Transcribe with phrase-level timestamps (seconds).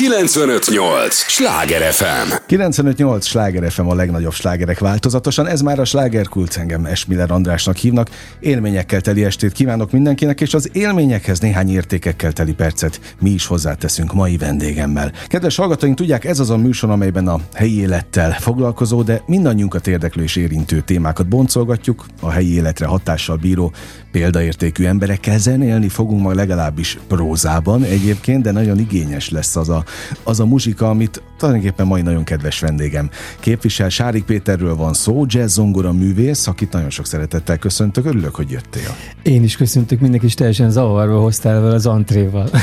[0.00, 1.14] 958!
[1.14, 2.32] Sláger FM!
[2.46, 3.26] 958!
[3.26, 5.46] Sláger FM a legnagyobb slágerek változatosan.
[5.46, 8.08] Ez már a slágerkult, engem Esmiller Andrásnak hívnak.
[8.40, 14.12] Élményekkel teli estét kívánok mindenkinek, és az élményekhez néhány értékekkel teli percet mi is hozzáteszünk
[14.12, 15.12] mai vendégemmel.
[15.26, 20.22] Kedves hallgatóink, tudják, ez az a műsor, amelyben a helyi élettel foglalkozó, de mindannyiunkat érdeklő
[20.22, 23.72] és érintő témákat boncolgatjuk, a helyi életre hatással bíró
[24.12, 29.84] példaértékű emberekkel zenélni fogunk majd legalábbis prózában egyébként, de nagyon igényes lesz az a,
[30.22, 33.88] az a muzsika, amit tulajdonképpen mai nagyon kedves vendégem képvisel.
[33.88, 38.06] Sárik Péterről van szó, jazz zongora művész, akit nagyon sok szeretettel köszöntök.
[38.06, 38.96] Örülök, hogy jöttél.
[39.22, 42.50] Én is köszöntök, mindenki is teljesen zavarba hoztál vele az antréval.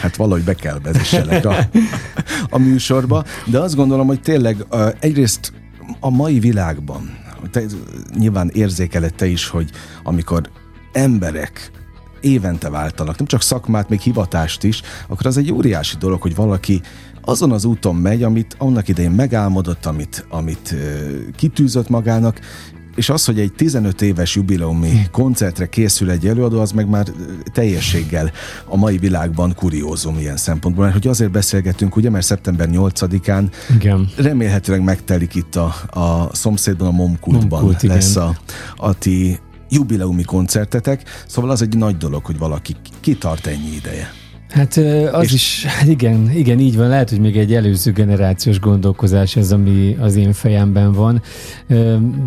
[0.00, 1.56] Hát valahogy be kell vezesselek a,
[2.50, 4.66] a műsorba, de azt gondolom, hogy tényleg
[5.00, 5.52] egyrészt
[6.00, 7.18] a mai világban,
[7.50, 7.62] te
[8.18, 9.70] nyilván érzékeled te is, hogy
[10.02, 10.50] amikor
[10.92, 11.70] emberek
[12.26, 16.80] évente váltanak, nem csak szakmát, még hivatást is, akkor az egy óriási dolog, hogy valaki
[17.20, 20.74] azon az úton megy, amit annak idején megálmodott, amit, amit
[21.36, 22.40] kitűzött magának,
[22.96, 27.06] és az, hogy egy 15 éves jubileumi koncertre készül egy előadó, az meg már
[27.52, 28.30] teljességgel
[28.64, 30.84] a mai világban kuriózum ilyen szempontból.
[30.84, 34.08] Mert hogy azért beszélgetünk, ugye, mert szeptember 8-án igen.
[34.16, 38.22] remélhetőleg megtelik itt a, a szomszédban, a Momkultban Momkult, lesz igen.
[38.22, 38.36] a,
[38.86, 39.38] a ti
[39.70, 44.10] jubileumi koncertetek, szóval az egy nagy dolog, hogy valaki kitart ennyi ideje.
[44.48, 44.76] Hát
[45.12, 46.88] az és is, hát igen, igen, így van.
[46.88, 51.22] Lehet, hogy még egy előző generációs gondolkozás ez, ami az én fejemben van,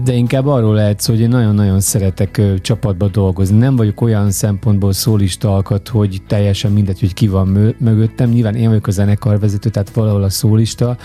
[0.03, 3.57] de inkább arról lehet szó, hogy én nagyon-nagyon szeretek csapatba dolgozni.
[3.57, 8.29] Nem vagyok olyan szempontból szólista alkat, hogy teljesen mindegy, hogy ki van mögöttem.
[8.29, 10.97] Nyilván én vagyok a zenekarvezető, tehát valahol a szólista,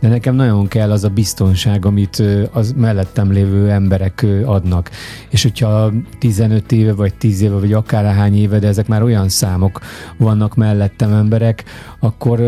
[0.00, 4.90] de nekem nagyon kell az a biztonság, amit az mellettem lévő emberek adnak.
[5.28, 9.80] És hogyha 15 éve, vagy 10 éve, vagy akárhány éve, de ezek már olyan számok
[10.16, 11.64] vannak mellettem emberek,
[12.00, 12.40] akkor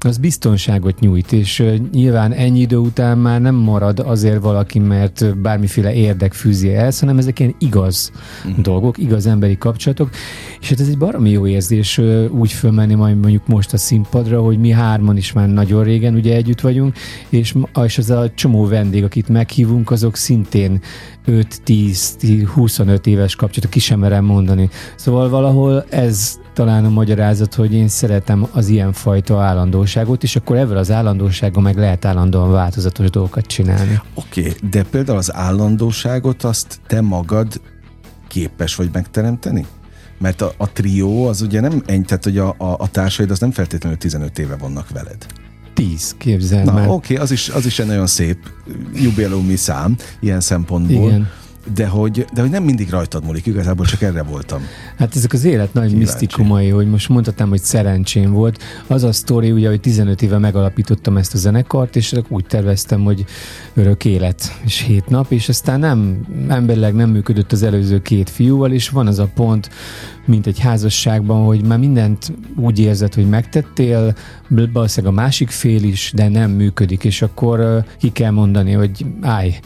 [0.00, 5.94] az biztonságot nyújt, és nyilván ennyi idő után már nem marad azért valaki, mert bármiféle
[5.94, 8.12] érdek fűzi el, hanem ezek ilyen igaz
[8.44, 8.62] uh-huh.
[8.62, 10.10] dolgok, igaz emberi kapcsolatok,
[10.60, 14.58] és hát ez egy baromi jó érzés úgy fölmenni majd mondjuk most a színpadra, hogy
[14.58, 16.87] mi hárman is már nagyon régen ugye együtt vagyunk,
[17.28, 17.54] és,
[17.84, 20.80] és az a csomó vendég, akit meghívunk, azok szintén
[21.26, 24.70] 5-10-25 éves kapcsolatok, ki sem merem mondani.
[24.96, 30.56] Szóval valahol ez talán a magyarázat, hogy én szeretem az ilyen fajta állandóságot, és akkor
[30.56, 34.00] ebből az állandósággal meg lehet állandóan változatos dolgokat csinálni.
[34.14, 37.60] Oké, okay, de például az állandóságot azt te magad
[38.28, 39.66] képes vagy megteremteni?
[40.18, 43.38] Mert a, a trió az ugye nem ennyi, tehát hogy a, a, a társaid az
[43.38, 45.26] nem feltétlenül 15 éve vannak veled.
[45.78, 48.38] 10, képzel Na, oké, okay, az is, az is egy nagyon szép
[48.94, 51.08] jubileumi szám ilyen szempontból.
[51.08, 51.28] Igen
[51.74, 54.60] de hogy, de hogy nem mindig rajtad múlik, igazából csak erre voltam.
[54.98, 55.96] Hát ezek az élet nagy Kíváncsi.
[55.96, 58.62] misztikumai, hogy most mondhatnám, hogy szerencsém volt.
[58.86, 63.24] Az a sztori, ugye, hogy 15 éve megalapítottam ezt a zenekart, és úgy terveztem, hogy
[63.74, 68.72] örök élet és hét nap, és aztán nem, emberleg nem működött az előző két fiúval,
[68.72, 69.70] és van az a pont,
[70.24, 74.14] mint egy házasságban, hogy már mindent úgy érzed, hogy megtettél,
[74.48, 79.58] valószínűleg a másik fél is, de nem működik, és akkor ki kell mondani, hogy állj.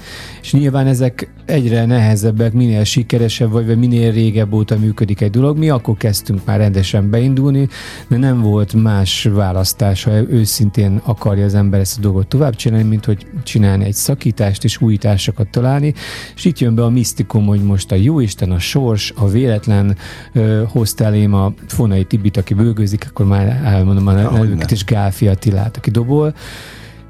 [0.42, 5.58] És nyilván ezek egyre nehezebbek, minél sikeresebb vagy, vagy minél régebb óta működik egy dolog.
[5.58, 7.68] Mi akkor kezdtünk már rendesen beindulni,
[8.08, 12.88] de nem volt más választás, ha őszintén akarja az ember ezt a dolgot tovább csinálni,
[12.88, 15.94] mint hogy csinálni egy szakítást és újításokat találni.
[16.34, 19.96] És itt jön be a misztikum, hogy most a jóisten, a sors, a véletlen
[20.32, 25.28] ö, hozta elém a Fonai Tibit, aki bőgőzik, akkor már elmondom a nevüket, és Gálfi
[25.28, 26.34] Attilát, aki dobol.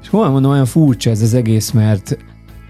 [0.01, 2.17] És hol mondom, olyan furcsa ez az egész, mert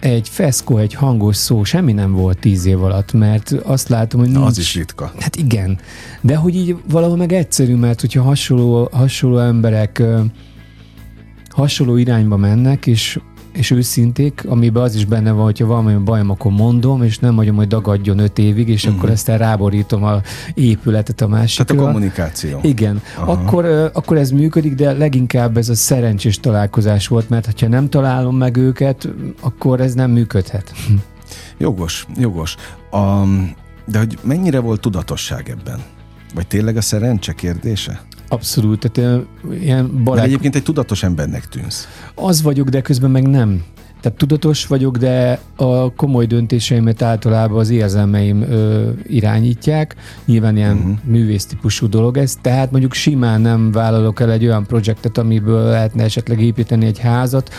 [0.03, 4.29] egy feszkó, egy hangos szó semmi nem volt tíz év alatt, mert azt látom, hogy
[4.29, 4.45] nincs...
[4.45, 5.13] Az is ritka.
[5.19, 5.79] Hát igen.
[6.21, 10.03] De hogy így valahol meg egyszerű, mert hogyha hasonló, hasonló emberek
[11.49, 13.19] hasonló irányba mennek, és
[13.53, 17.55] és őszinték, amiben az is benne van, hogyha valami bajom, akkor mondom, és nem mondom,
[17.55, 18.97] hogy dagadjon öt évig, és uh-huh.
[18.97, 20.21] akkor ezt ráborítom a
[20.53, 21.65] épületet a másikra.
[21.65, 22.59] Tehát a kommunikáció.
[22.63, 23.01] Igen.
[23.25, 28.38] Akkor, akkor ez működik, de leginkább ez a szerencsés találkozás volt, mert ha nem találom
[28.38, 29.09] meg őket,
[29.41, 30.71] akkor ez nem működhet.
[31.57, 32.56] Jogos, jogos.
[32.91, 35.79] Um, de hogy mennyire volt tudatosság ebben?
[36.33, 38.01] Vagy tényleg a szerencse kérdése?
[38.33, 39.25] Abszolút, tehát
[39.59, 40.21] ilyen barát...
[40.21, 41.88] De egyébként egy tudatos embernek tűnsz.
[42.15, 43.63] Az vagyok, de közben meg nem.
[44.01, 49.95] Tehát tudatos vagyok, de a komoly döntéseimet általában az érzelmeim ö, irányítják.
[50.25, 50.97] Nyilván ilyen uh-huh.
[51.03, 56.03] művész típusú dolog ez, tehát mondjuk simán nem vállalok el egy olyan projektet, amiből lehetne
[56.03, 57.53] esetleg építeni egy házat,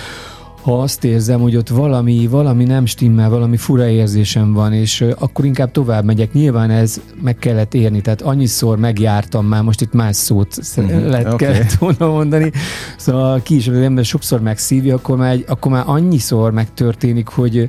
[0.64, 5.44] ha azt érzem, hogy ott valami, valami nem stimmel, valami fura érzésem van, és akkor
[5.44, 6.32] inkább tovább megyek.
[6.32, 11.08] Nyilván ez meg kellett érni, tehát annyiszor megjártam már, most itt más szót uh-huh.
[11.08, 11.36] lehet, okay.
[11.36, 12.50] kellett volna mondani.
[12.96, 17.68] Szóval ki is, az ember sokszor megszívja, akkor már, akkor már annyiszor megtörténik, hogy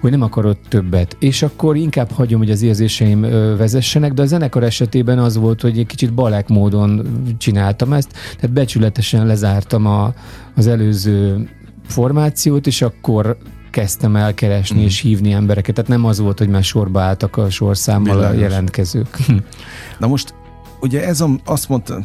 [0.00, 1.16] hogy nem akarod többet.
[1.18, 3.20] És akkor inkább hagyom, hogy az érzéseim
[3.56, 7.02] vezessenek, de a zenekar esetében az volt, hogy egy kicsit balek módon
[7.38, 10.14] csináltam ezt, tehát becsületesen lezártam a,
[10.54, 11.48] az előző
[11.86, 13.36] formációt, és akkor
[13.70, 14.84] kezdtem el keresni mm.
[14.84, 15.74] és hívni embereket.
[15.74, 18.36] Tehát nem az volt, hogy már sorba álltak a sorszámmal Bilányos.
[18.36, 19.18] a jelentkezők.
[19.98, 20.34] Na most
[20.80, 21.98] ugye ez a, azt mondta,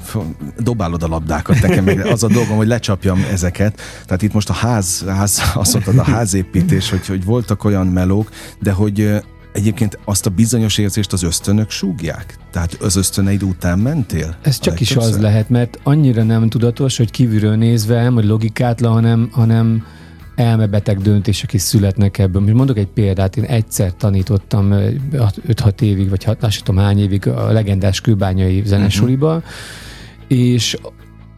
[0.58, 3.82] dobálod a labdákat nekem, meg az a dolgom, hogy lecsapjam ezeket.
[4.06, 8.30] Tehát itt most a ház, ház azt mondtad, a házépítés, hogy, hogy voltak olyan melók,
[8.60, 9.22] de hogy
[9.58, 12.38] Egyébként azt a bizonyos érzést az ösztönök súgják?
[12.52, 14.36] Tehát az ösztöneid után mentél?
[14.42, 18.92] Ez csak is az lehet, mert annyira nem tudatos, hogy kívülről nézve, nem, hogy logikátlan,
[18.92, 19.86] hanem, hanem
[20.36, 22.42] elmebeteg döntések is születnek ebből.
[22.42, 27.28] Most mondok egy példát, én egyszer tanítottam 5-6 évig, vagy 6, nem tudom hány évig
[27.28, 29.44] a legendás kőbányai zenesuliba, uh-huh.
[30.28, 30.78] és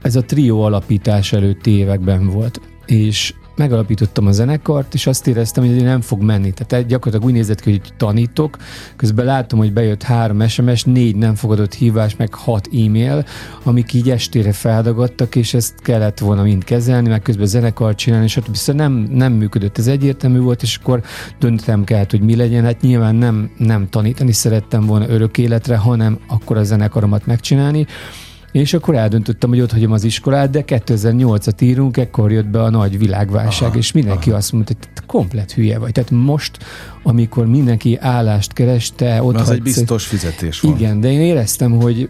[0.01, 2.61] ez a trió alapítás előtti években volt.
[2.85, 6.51] És megalapítottam a zenekart, és azt éreztem, hogy nem fog menni.
[6.51, 8.57] Tehát gyakorlatilag úgy nézett ki, hogy tanítok,
[8.95, 13.25] közben látom, hogy bejött három SMS, négy nem fogadott hívás, meg hat e-mail,
[13.63, 18.35] amik így estére feldagadtak, és ezt kellett volna mind kezelni, meg közben zenekart csinálni, és
[18.35, 19.77] ott viszont nem, nem működött.
[19.77, 21.03] Ez egyértelmű volt, és akkor
[21.39, 22.63] döntöttem kellett, hogy mi legyen.
[22.63, 27.87] Hát nyilván nem, nem tanítani szerettem volna örök életre, hanem akkor a zenekaromat megcsinálni.
[28.51, 32.69] És akkor eldöntöttem, hogy ott hagyom az iskolát, de 2008-at írunk, ekkor jött be a
[32.69, 34.37] nagy világválság, aha, és mindenki aha.
[34.37, 35.91] azt mondta, hogy te komplet hülye vagy.
[35.91, 36.57] Tehát most,
[37.03, 40.75] amikor mindenki állást kereste, ott Az egy biztos fizetés van.
[40.75, 42.09] Igen, de én éreztem, hogy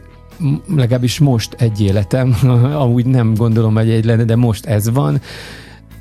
[0.76, 2.36] legalábbis most egy életem,
[2.84, 5.22] amúgy nem gondolom, hogy egy lenne, de most ez van,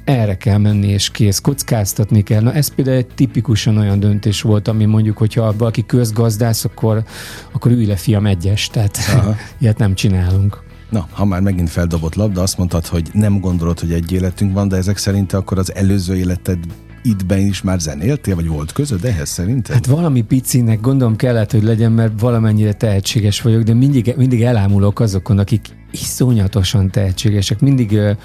[0.09, 2.43] erre kell menni, és kész, kockáztatni kell.
[2.43, 7.05] Na ez például egy tipikusan olyan döntés volt, ami mondjuk, hogyha valaki közgazdász, akkor,
[7.53, 9.37] akkor ülj le fiam egyes, tehát Aha.
[9.61, 10.63] ilyet nem csinálunk.
[10.91, 14.69] Na, ha már megint feldobott labda, azt mondtad, hogy nem gondolod, hogy egy életünk van,
[14.69, 16.59] de ezek szerint akkor az előző életed
[17.03, 19.75] ittben is már zenéltél, vagy volt közöd ehhez szerinted?
[19.75, 25.01] Hát valami picinek gondolom kellett, hogy legyen, mert valamennyire tehetséges vagyok, de mindig, mindig elámulok
[25.01, 27.61] azokon, akik iszonyatosan tehetségesek.
[27.61, 28.17] Mindig uh,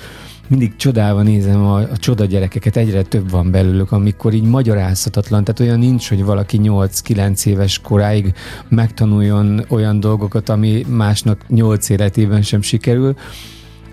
[0.47, 5.59] mindig csodálva nézem a, a csoda gyerekeket, egyre több van belőlük, amikor így magyarázhatatlan, tehát
[5.59, 8.33] olyan nincs, hogy valaki 8-9 éves koráig
[8.69, 13.15] megtanuljon olyan dolgokat, ami másnak 8 életében sem sikerül.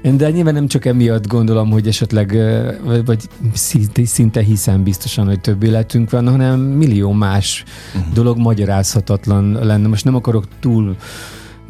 [0.03, 2.39] De nyilván nem csak emiatt gondolom, hogy esetleg,
[3.05, 3.29] vagy
[4.05, 7.65] szinte, hiszem biztosan, hogy több életünk van, hanem millió más
[7.95, 8.13] uh-huh.
[8.13, 9.89] dolog magyarázhatatlan lenne.
[9.89, 10.97] Most nem akarok túl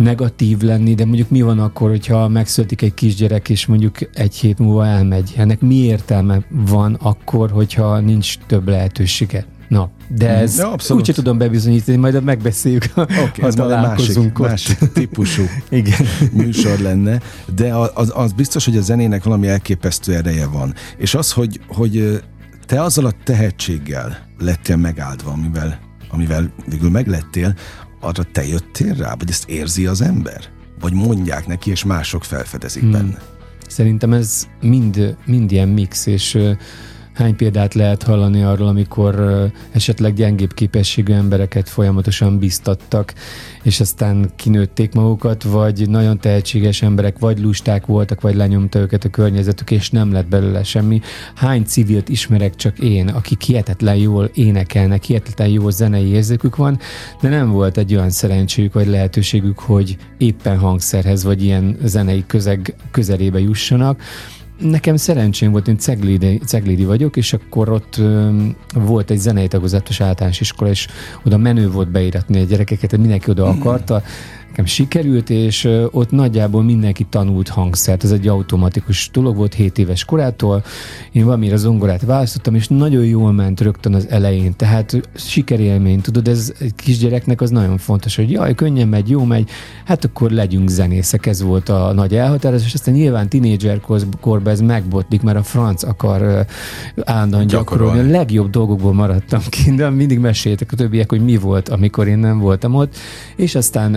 [0.01, 4.59] negatív lenni, de mondjuk mi van akkor, hogyha megszületik egy kisgyerek, és mondjuk egy hét
[4.59, 5.35] múlva elmegy?
[5.37, 9.47] Ennek mi értelme van akkor, hogyha nincs több lehetősége?
[9.69, 10.43] Na, de mhm.
[10.43, 16.07] ez ja, úgyse tudom bebizonyítani, majd megbeszéljük, okay, ha találkozunk másik, másik típusú Igen.
[16.33, 17.21] műsor lenne,
[17.55, 20.75] de az, az biztos, hogy a zenének valami elképesztő ereje van.
[20.97, 22.23] És az, hogy, hogy
[22.67, 27.55] te azzal a tehetséggel lettél megáldva, amivel, amivel végül meglettél,
[28.01, 29.15] arra te jöttél rá?
[29.19, 30.45] Vagy ezt érzi az ember?
[30.81, 32.91] Vagy mondják neki, és mások felfedezik hmm.
[32.91, 33.19] benne?
[33.67, 36.39] Szerintem ez mind, mind ilyen mix, és
[37.13, 43.15] Hány példát lehet hallani arról, amikor esetleg gyengébb képességű embereket folyamatosan biztattak,
[43.63, 49.09] és aztán kinőtték magukat, vagy nagyon tehetséges emberek vagy lusták voltak, vagy lenyomta őket a
[49.09, 51.01] környezetük, és nem lett belőle semmi.
[51.35, 56.79] Hány civilt ismerek csak én, akik hihetetlen jól énekelnek, hihetetlen jó zenei érzékük van,
[57.21, 62.75] de nem volt egy olyan szerencséjük, vagy lehetőségük, hogy éppen hangszerhez, vagy ilyen zenei közeg
[62.91, 64.03] közelébe jussanak
[64.61, 68.31] Nekem szerencsém volt, én Ceglédi, Ceglédi vagyok, és akkor ott ö,
[68.75, 70.87] volt egy zenei tagozatos általános iskola, és
[71.25, 74.03] oda menő volt beíratni a gyerekeket, mindenki oda akarta,
[74.61, 78.05] nekem sikerült, és ott nagyjából mindenki tanult hangszert.
[78.05, 80.65] Ez egy automatikus dolog volt 7 éves korától.
[81.13, 84.57] Én valamire zongorát választottam, és nagyon jól ment rögtön az elején.
[84.57, 89.49] Tehát sikerélmény, tudod, ez egy kisgyereknek az nagyon fontos, hogy jaj, könnyen megy, jó megy,
[89.85, 93.81] hát akkor legyünk zenészek, ez volt a nagy elhatározás, és aztán nyilván tinédzser
[94.21, 96.47] korban ez megbotlik, mert a franc akar
[97.05, 97.99] állandóan gyakorolni.
[97.99, 102.19] A legjobb dolgokból maradtam ki, de mindig meséltek a többiek, hogy mi volt, amikor én
[102.19, 102.97] nem voltam ott,
[103.37, 103.97] és aztán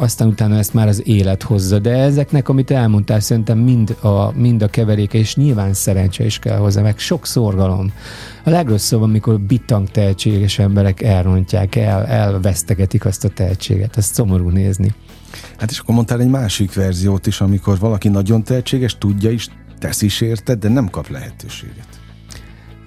[0.00, 1.78] aztán utána ezt már az élet hozza.
[1.78, 6.58] De ezeknek, amit elmondtál, szerintem mind a, mind a keveréke, és nyilván szerencse is kell
[6.58, 7.92] hozzá, meg sok szorgalom.
[8.44, 13.96] A legrosszabb, amikor bitang tehetséges emberek elrontják, el, elvesztegetik azt a tehetséget.
[13.96, 14.94] Ez szomorú nézni.
[15.58, 20.02] Hát és akkor mondtál egy másik verziót is, amikor valaki nagyon tehetséges, tudja is, tesz
[20.02, 21.88] is érted, de nem kap lehetőséget.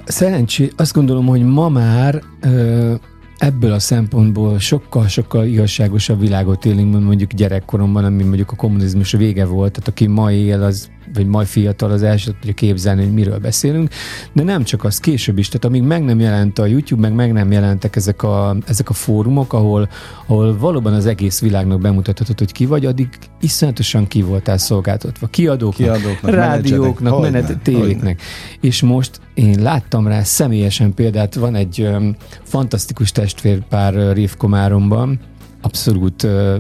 [0.06, 2.94] Szerencsé, azt gondolom, hogy ma már ö,
[3.38, 9.46] ebből a szempontból sokkal-sokkal igazságosabb világot élünk, mint mondjuk gyerekkoromban, ami mondjuk a kommunizmus vége
[9.46, 13.40] volt, tehát aki ma él, az vagy majd fiatal az első tudja képzelni, hogy miről
[13.40, 13.90] beszélünk,
[14.34, 17.34] de nem csak az, később is, tehát amíg meg nem jelent a YouTube, meg meg
[17.34, 19.90] nem jelentek ezek a, ezek a fórumok, ahol,
[20.26, 23.08] ahol valóban az egész világnak bemutathatod, hogy ki vagy, addig
[23.42, 25.28] iszonyatosan ki voltál szolgáltatva.
[25.28, 28.22] Kiadóknak, Kiadóknak rádióknak, menet, tévéknek.
[28.62, 35.20] És most én láttam rá személyesen példát, van egy um, fantasztikus testvérpár Révkomáromban,
[35.62, 36.56] abszolút uh,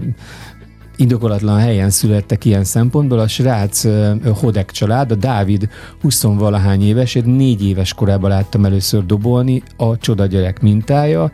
[1.03, 3.19] indokolatlan helyen születtek ilyen szempontból.
[3.19, 3.85] A srác
[4.39, 5.69] Hodek család, a Dávid
[6.03, 11.31] 20-valahány éves, egy négy éves korában láttam először dobolni, a csoda gyerek mintája.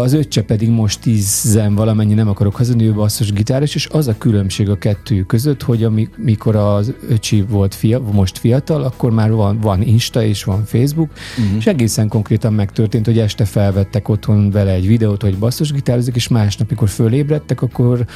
[0.00, 4.18] Az öccse pedig most tízen valamennyi, nem akarok hazudni, ő basszus gitáros, és az a
[4.18, 9.58] különbség a kettő között, hogy amikor az öcsi volt fia, most fiatal, akkor már van,
[9.60, 11.56] van Insta és van Facebook, uh-huh.
[11.56, 16.28] és egészen konkrétan megtörtént, hogy este felvettek otthon vele egy videót, hogy basszus gitározik, és
[16.28, 18.06] másnap, mikor fölébredtek, akkor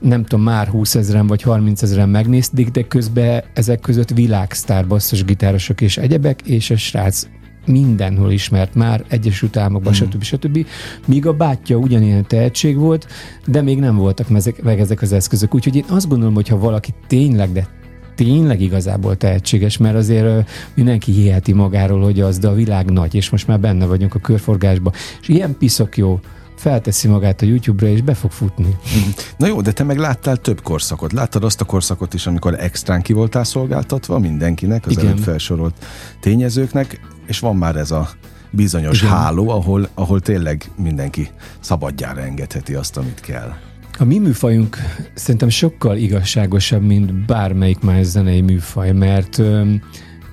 [0.00, 5.24] nem tudom, már 20 ezeren vagy 30 ezeren megnézték, de közben ezek között világsztár basszus
[5.24, 7.26] gitárosok és egyebek, és a srác
[7.66, 9.96] mindenhol ismert már, Egyesült Államokban, mm.
[9.96, 10.22] stb.
[10.22, 10.66] stb.
[11.06, 13.06] Míg a bátyja ugyanilyen tehetség volt,
[13.46, 14.28] de még nem voltak
[14.62, 15.54] meg ezek az eszközök.
[15.54, 17.66] Úgyhogy én azt gondolom, hogy ha valaki tényleg, de
[18.14, 23.30] tényleg igazából tehetséges, mert azért mindenki hiheti magáról, hogy az, de a világ nagy, és
[23.30, 24.92] most már benne vagyunk a körforgásban.
[25.20, 26.20] És ilyen piszok jó
[26.56, 28.76] felteszi magát a YouTube-ra, és be fog futni.
[29.36, 31.12] Na jó, de te meg láttál több korszakot.
[31.12, 35.06] Láttad azt a korszakot is, amikor extrán ki voltál szolgáltatva mindenkinek, az Igen.
[35.06, 35.86] előbb felsorolt
[36.20, 38.08] tényezőknek, és van már ez a
[38.50, 39.12] bizonyos Igen.
[39.12, 43.52] háló, ahol, ahol tényleg mindenki szabadjára engedheti azt, amit kell.
[43.98, 44.76] A mi műfajunk
[45.14, 49.72] szerintem sokkal igazságosabb, mint bármelyik más zenei műfaj, mert ö,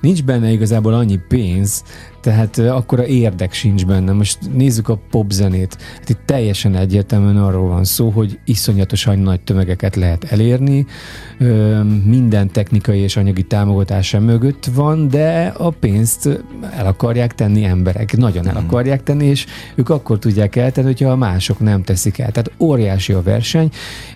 [0.00, 1.82] nincs benne igazából annyi pénz,
[2.24, 4.12] tehát akkora érdek sincs benne.
[4.12, 5.76] Most nézzük a popzenét.
[5.98, 10.86] Hát itt teljesen egyértelműen arról van szó, hogy iszonyatosan nagy tömegeket lehet elérni,
[12.04, 16.28] minden technikai és anyagi támogatása mögött van, de a pénzt
[16.76, 18.16] el akarják tenni emberek.
[18.16, 18.64] Nagyon el mhm.
[18.64, 22.30] akarják tenni, és ők akkor tudják eltenni, hogyha a mások nem teszik el.
[22.30, 23.70] Tehát óriási a verseny,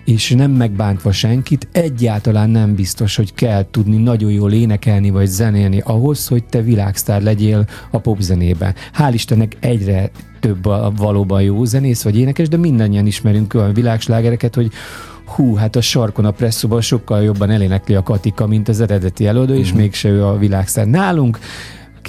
[0.05, 5.81] és nem megbántva senkit, egyáltalán nem biztos, hogy kell tudni nagyon jól énekelni vagy zenélni
[5.85, 8.75] ahhoz, hogy te világsztár legyél a popzenében.
[8.97, 14.55] Hál' Istennek egyre több a valóban jó zenész vagy énekes, de mindannyian ismerünk olyan világslágereket,
[14.55, 14.71] hogy
[15.25, 19.51] hú, hát a sarkon a presszóban sokkal jobban elénekli a Katika, mint az eredeti előadó,
[19.51, 19.61] mm-hmm.
[19.61, 19.79] és mhm.
[19.79, 20.87] mégse ő a világszár.
[20.87, 21.39] Nálunk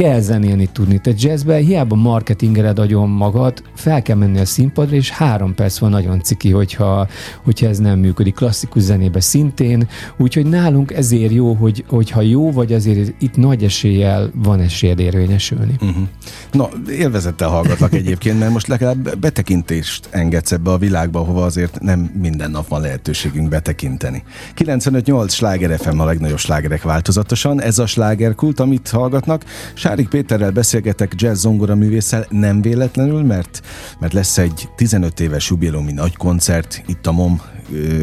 [0.00, 0.99] kell zenélni tudni.
[0.99, 5.90] Tehát jazzben hiába marketingered agyon magad, fel kell menni a színpadra, és három perc van
[5.90, 7.09] nagyon ciki, hogyha,
[7.45, 8.35] hogyha ez nem működik.
[8.35, 14.30] Klasszikus zenébe szintén, úgyhogy nálunk ezért jó, hogy, hogyha jó vagy, azért itt nagy eséllyel
[14.35, 15.75] van esélyed érvényesülni.
[15.80, 16.07] Uh-huh.
[16.52, 22.11] Na, élvezettel hallgatlak egyébként, mert most legalább betekintést engedsz ebbe a világba, hova azért nem
[22.21, 24.23] minden nap van lehetőségünk betekinteni.
[24.57, 29.45] 95-8 sláger FM a legnagyobb slágerek változatosan, ez a slágerkult, amit hallgatnak,
[29.90, 33.61] Sárik Péterrel beszélgetek jazz zongora művésszel nem véletlenül, mert,
[33.99, 37.40] mert lesz egy 15 éves jubileumi nagy koncert itt a MOM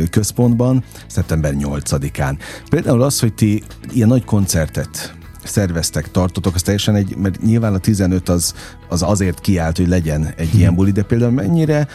[0.09, 2.37] központban, szeptember 8-án.
[2.69, 3.63] Például az, hogy ti
[3.93, 8.53] ilyen nagy koncertet szerveztek, tartotok, az teljesen egy, mert nyilván a 15 az,
[8.89, 11.87] az azért kiállt, hogy legyen egy ilyen buli, de például mennyire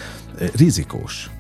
[0.55, 1.31] rizikós?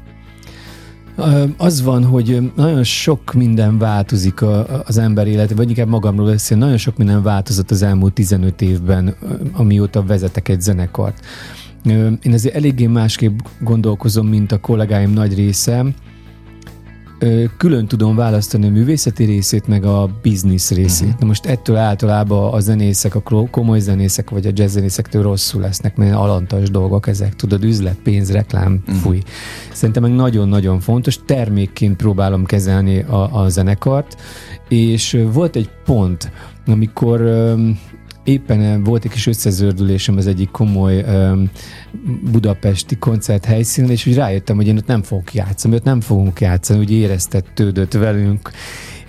[1.57, 6.59] Az van, hogy nagyon sok minden változik a, az ember életében, vagy inkább magamról beszél,
[6.59, 9.15] nagyon sok minden változott az elmúlt 15 évben,
[9.53, 11.25] amióta vezetek egy zenekart.
[12.23, 15.85] Én azért eléggé másképp gondolkozom, mint a kollégáim nagy része,
[17.57, 21.07] külön tudom választani a művészeti részét, meg a biznisz részét.
[21.07, 21.21] Uh-huh.
[21.21, 25.97] Na most ettől általában a zenészek, a komoly zenészek, vagy a jazz zenészektől rosszul lesznek,
[25.97, 29.03] mert alantas dolgok ezek, tudod, üzlet, pénz, reklám, uh-huh.
[29.03, 29.23] fúj.
[29.73, 34.21] Szerintem meg nagyon-nagyon fontos, termékként próbálom kezelni a, a zenekart,
[34.69, 36.31] és volt egy pont,
[36.67, 37.21] amikor
[38.25, 41.51] éppen eh, volt egy kis összezördülésem az egyik komoly um,
[42.33, 46.41] budapesti koncert helyszínen, és úgy rájöttem, hogy én ott nem fogok játszani, ott nem fogunk
[46.41, 48.51] játszani, úgy éreztettődött velünk,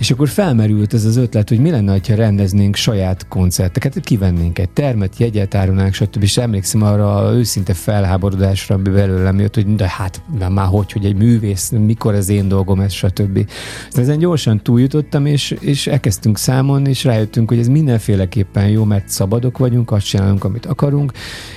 [0.03, 4.69] és akkor felmerült ez az ötlet, hogy mi lenne, ha rendeznénk saját koncerteket, kivennénk egy
[4.69, 6.23] termet, jegyet árulnánk, stb.
[6.23, 11.05] És emlékszem arra őszinte felháborodásra, ami belőlem jött, hogy de hát de már hogy, hogy
[11.05, 13.49] egy művész, mikor az én dolgom ez, stb.
[13.91, 19.57] Ezen gyorsan túljutottam, és, és elkezdtünk számon, és rájöttünk, hogy ez mindenféleképpen jó, mert szabadok
[19.57, 21.11] vagyunk, azt csinálunk, amit akarunk,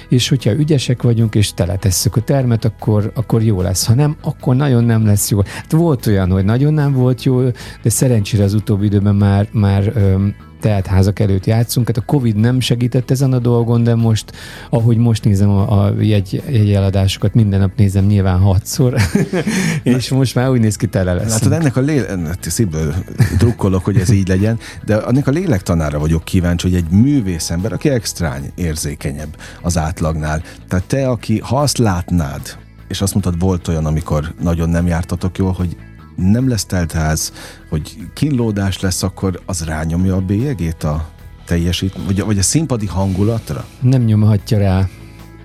[0.08, 3.86] és hogyha ügyesek vagyunk, és teletesszük a termet, akkor, akkor jó lesz.
[3.86, 5.40] Ha nem, akkor nagyon nem lesz jó.
[5.44, 7.42] Hát volt olyan, hogy nagyon nem volt jó,
[7.82, 9.92] de szerencsére szerencsére az utóbbi időben már, már
[10.60, 11.86] tehát házak előtt játszunk.
[11.86, 14.32] Hát a Covid nem segített ezen a dolgon, de most,
[14.70, 18.94] ahogy most nézem a, a jegy, jegyeladásokat, minden nap nézem nyilván hatszor,
[19.82, 21.30] és most már úgy néz ki tele lesz.
[21.30, 22.94] Látod, ennek a lélek, szívből
[23.38, 27.72] drukkolok, hogy ez így legyen, de annak a lélektanára vagyok kíváncsi, hogy egy művész ember,
[27.72, 30.42] aki extrány, érzékenyebb az átlagnál.
[30.68, 32.56] Tehát te, aki, ha azt látnád,
[32.88, 35.76] és azt mondtad, volt olyan, amikor nagyon nem jártatok jól, hogy
[36.16, 37.32] nem lesz teltház,
[37.68, 41.08] hogy kínlódás lesz, akkor az rányomja a bélyegét a
[41.46, 43.64] teljesít, vagy, vagy a színpadi hangulatra?
[43.80, 44.88] Nem nyomhatja rá.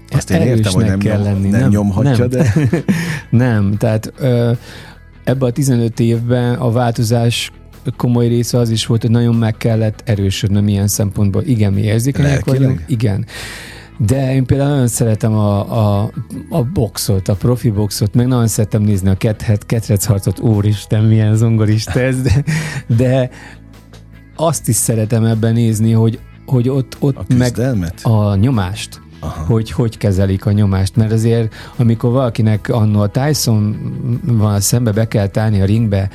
[0.10, 1.50] Azt én értem, hogy nem, kell nyom, lenni.
[1.50, 2.30] nem, nem nyomhatja, nem.
[2.30, 2.54] de...
[3.46, 4.51] nem, tehát ö,
[5.24, 7.51] ebben a 15 évben a változás
[7.98, 11.44] komoly része az is volt, hogy nagyon meg kellett erősödnöm ilyen szempontból.
[11.44, 12.84] Igen, mi érzékenyek vagyunk.
[12.88, 13.25] Igen.
[14.05, 15.60] De én például nagyon szeretem a,
[16.03, 16.12] a,
[16.50, 21.36] a boxot, a profi boxot, meg nagyon szeretem nézni a kethet, ketrec harcot, úristen, milyen
[21.36, 22.43] zongorista ez, de,
[22.96, 23.29] de
[24.36, 27.60] azt is szeretem ebben nézni, hogy, hogy ott, ott a meg
[28.03, 29.01] a nyomást.
[29.24, 29.46] Aha.
[29.46, 33.77] hogy hogy kezelik a nyomást, mert azért amikor valakinek annó a Tyson
[34.24, 36.10] van szembe be kell tárni a ringbe,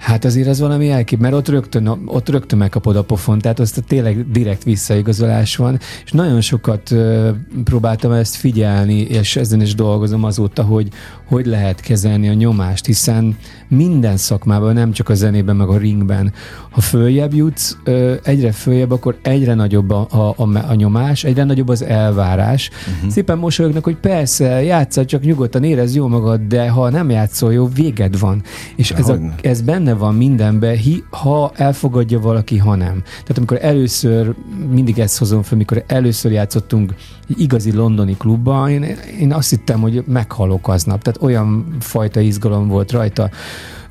[0.00, 3.82] Hát azért az valami elkép, mert ott rögtön, ott rögtön megkapod a pofon, tehát azt
[3.86, 7.30] tényleg direkt visszaigazolás van, és nagyon sokat ö,
[7.64, 10.88] próbáltam ezt figyelni, és ezen is dolgozom azóta, hogy
[11.30, 13.36] hogy lehet kezelni a nyomást, hiszen
[13.68, 16.32] minden szakmában, nem csak a zenében, meg a ringben,
[16.70, 21.44] ha följebb jutsz, ö, egyre följebb, akkor egyre nagyobb a, a, a, a nyomás, egyre
[21.44, 22.70] nagyobb az elvárás.
[22.94, 23.10] Uh-huh.
[23.10, 27.68] Szépen mosolyognak, hogy persze, játszol, csak nyugodtan érez jó magad, de ha nem játszol jó,
[27.68, 28.42] véged van.
[28.76, 33.02] És ez, a, ez benne van mindenbe, hi, ha elfogadja valaki, ha nem.
[33.02, 34.34] Tehát amikor először,
[34.70, 36.94] mindig ezt hozom fel, amikor először játszottunk
[37.26, 41.02] igazi londoni klubban, én, én azt hittem, hogy meghalok aznap.
[41.02, 43.30] Tehát olyan fajta izgalom volt rajta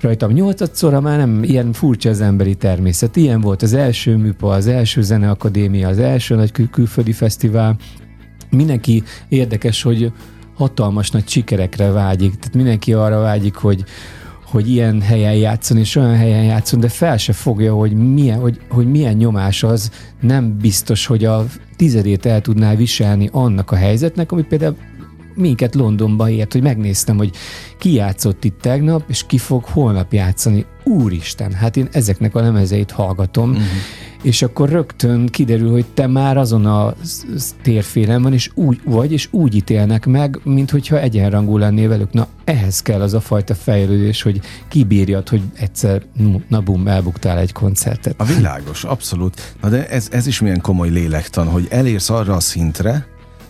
[0.01, 0.31] rajtam.
[0.31, 3.15] Nyolcadszorra már nem ilyen furcsa az emberi természet.
[3.15, 7.77] Ilyen volt az első műpa, az első zeneakadémia, az első nagy kül- külföldi fesztivál.
[8.49, 10.11] Mindenki érdekes, hogy
[10.55, 12.35] hatalmas nagy sikerekre vágyik.
[12.35, 13.83] Tehát mindenki arra vágyik, hogy,
[14.49, 18.59] hogy ilyen helyen játszon, és olyan helyen játszon, de fel se fogja, hogy milyen, hogy,
[18.69, 19.91] hogy milyen nyomás az,
[20.21, 24.75] nem biztos, hogy a tizedét el tudná viselni annak a helyzetnek, ami például
[25.35, 27.31] minket Londonba ért, hogy megnéztem, hogy
[27.77, 30.65] ki játszott itt tegnap, és ki fog holnap játszani.
[30.83, 33.65] Úristen, hát én ezeknek a lemezeit hallgatom, uh-huh.
[34.21, 36.93] És akkor rögtön kiderül, hogy te már azon a
[37.61, 42.11] térfélen van, és úgy vagy, és úgy ítélnek meg, mint hogyha egyenrangú lennél velük.
[42.11, 46.01] Na, ehhez kell az a fajta fejlődés, hogy kibírjad, hogy egyszer,
[46.47, 48.15] na bum, elbuktál egy koncertet.
[48.17, 49.55] A világos, abszolút.
[49.61, 53.07] Na de ez, ez is milyen komoly lélektan, hogy elérsz arra a szintre,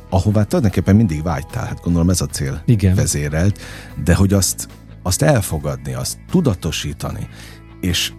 [0.10, 2.96] ahová tulajdonképpen mindig vágytál, hát gondolom ez a cél Igen.
[2.96, 3.60] vezérelt,
[4.04, 4.68] de hogy azt,
[5.04, 7.28] azt elfogadni, azt tudatosítani,
[7.82, 8.12] és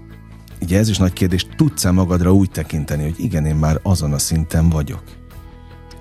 [0.63, 4.19] ugye ez is nagy kérdés, tudsz-e magadra úgy tekinteni, hogy igen, én már azon a
[4.19, 5.03] szinten vagyok?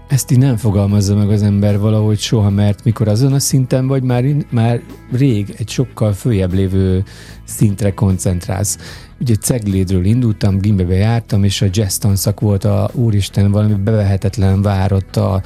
[0.09, 4.03] Ezt így nem fogalmazza meg az ember valahogy soha, mert mikor azon a szinten vagy,
[4.03, 7.03] már, már rég egy sokkal följebb lévő
[7.43, 8.77] szintre koncentrálsz.
[9.19, 15.15] Ugye Ceglédről indultam, Gimbebe jártam, és a jazz tanszak volt a úristen, valami bevehetetlen várott
[15.15, 15.41] a,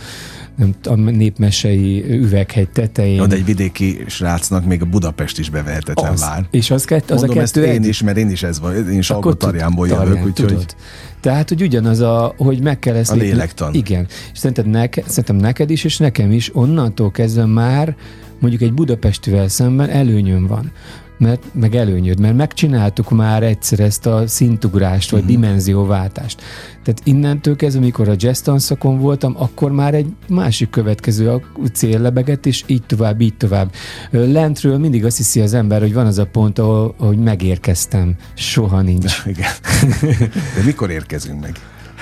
[0.55, 3.15] nem, a népmesei üveghegy tetején.
[3.15, 6.19] Ja, de egy vidéki srácnak még a Budapest is bevehetetlen az.
[6.19, 6.45] vár.
[6.51, 8.89] És az, kett, az Mondom a kettő ezt én is, mert én is ez van,
[8.89, 10.33] én Salgótarjánból jövök, úgyhogy...
[10.33, 10.75] Tudod.
[11.19, 13.11] Tehát, hogy ugyanaz a, hogy meg kell ezt...
[13.11, 13.73] A lélektan.
[13.73, 14.07] Igen.
[14.33, 17.95] És szerinted neke, szerintem neked is, és nekem is onnantól kezdve már
[18.39, 20.71] mondjuk egy budapestivel szemben előnyöm van
[21.23, 25.35] mert, meg előnyöd, mert megcsináltuk már egyszer ezt a szintugrást, vagy uh-huh.
[25.35, 26.41] dimenzióváltást.
[26.83, 31.41] Tehát innentől kezdve, amikor a jazz tanszakon voltam, akkor már egy másik következő a
[31.73, 33.71] cél lebegett, és így tovább, így tovább.
[34.11, 38.15] Lentről mindig azt hiszi az ember, hogy van az a pont, ahol, hogy megérkeztem.
[38.33, 39.23] Soha nincs.
[39.25, 39.51] Igen.
[40.55, 41.59] De mikor érkezünk meg?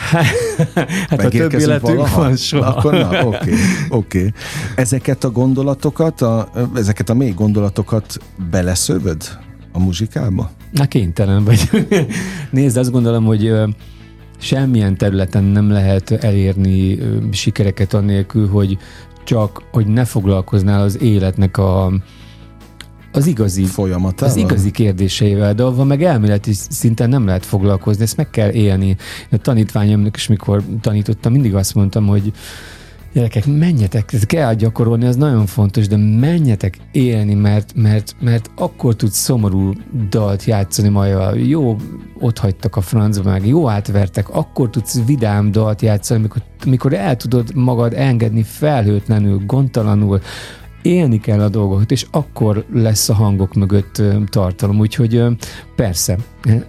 [1.10, 2.70] hát a több életünk van soha.
[2.70, 3.54] Akkor na, oké, okay,
[3.90, 4.18] oké.
[4.18, 4.34] Okay.
[4.76, 8.18] Ezeket a gondolatokat, a, ezeket a mély gondolatokat
[8.52, 9.40] beleszövöd
[9.72, 10.52] a muzsikába?
[10.72, 11.70] Na kénytelen vagy.
[12.52, 13.54] Nézd, azt gondolom, hogy
[14.38, 16.98] semmilyen területen nem lehet elérni
[17.32, 18.78] sikereket annélkül, hogy
[19.24, 21.92] csak, hogy ne foglalkoznál az életnek a,
[23.12, 24.36] az igazi folyamatával?
[24.36, 28.95] Az igazi kérdéseivel, de avval meg elméleti szinten nem lehet foglalkozni, ezt meg kell élni.
[29.32, 32.34] A tanítványomnak is, mikor tanítottam, mindig azt mondtam, hogy
[33.13, 38.95] gyerekek, menjetek, ez kell gyakorolni, ez nagyon fontos, de menjetek élni, mert, mert, mert akkor
[38.95, 39.74] tudsz szomorú
[40.10, 41.76] dalt játszani, majd jó
[42.19, 47.15] ott hagytak a francba, meg jó átvertek, akkor tudsz vidám dalt játszani, amikor, amikor el
[47.15, 50.21] tudod magad engedni felhőtlenül, gondtalanul,
[50.82, 54.80] élni kell a dolgokat, és akkor lesz a hangok mögött tartalom.
[54.80, 55.24] Úgyhogy
[55.76, 56.17] persze,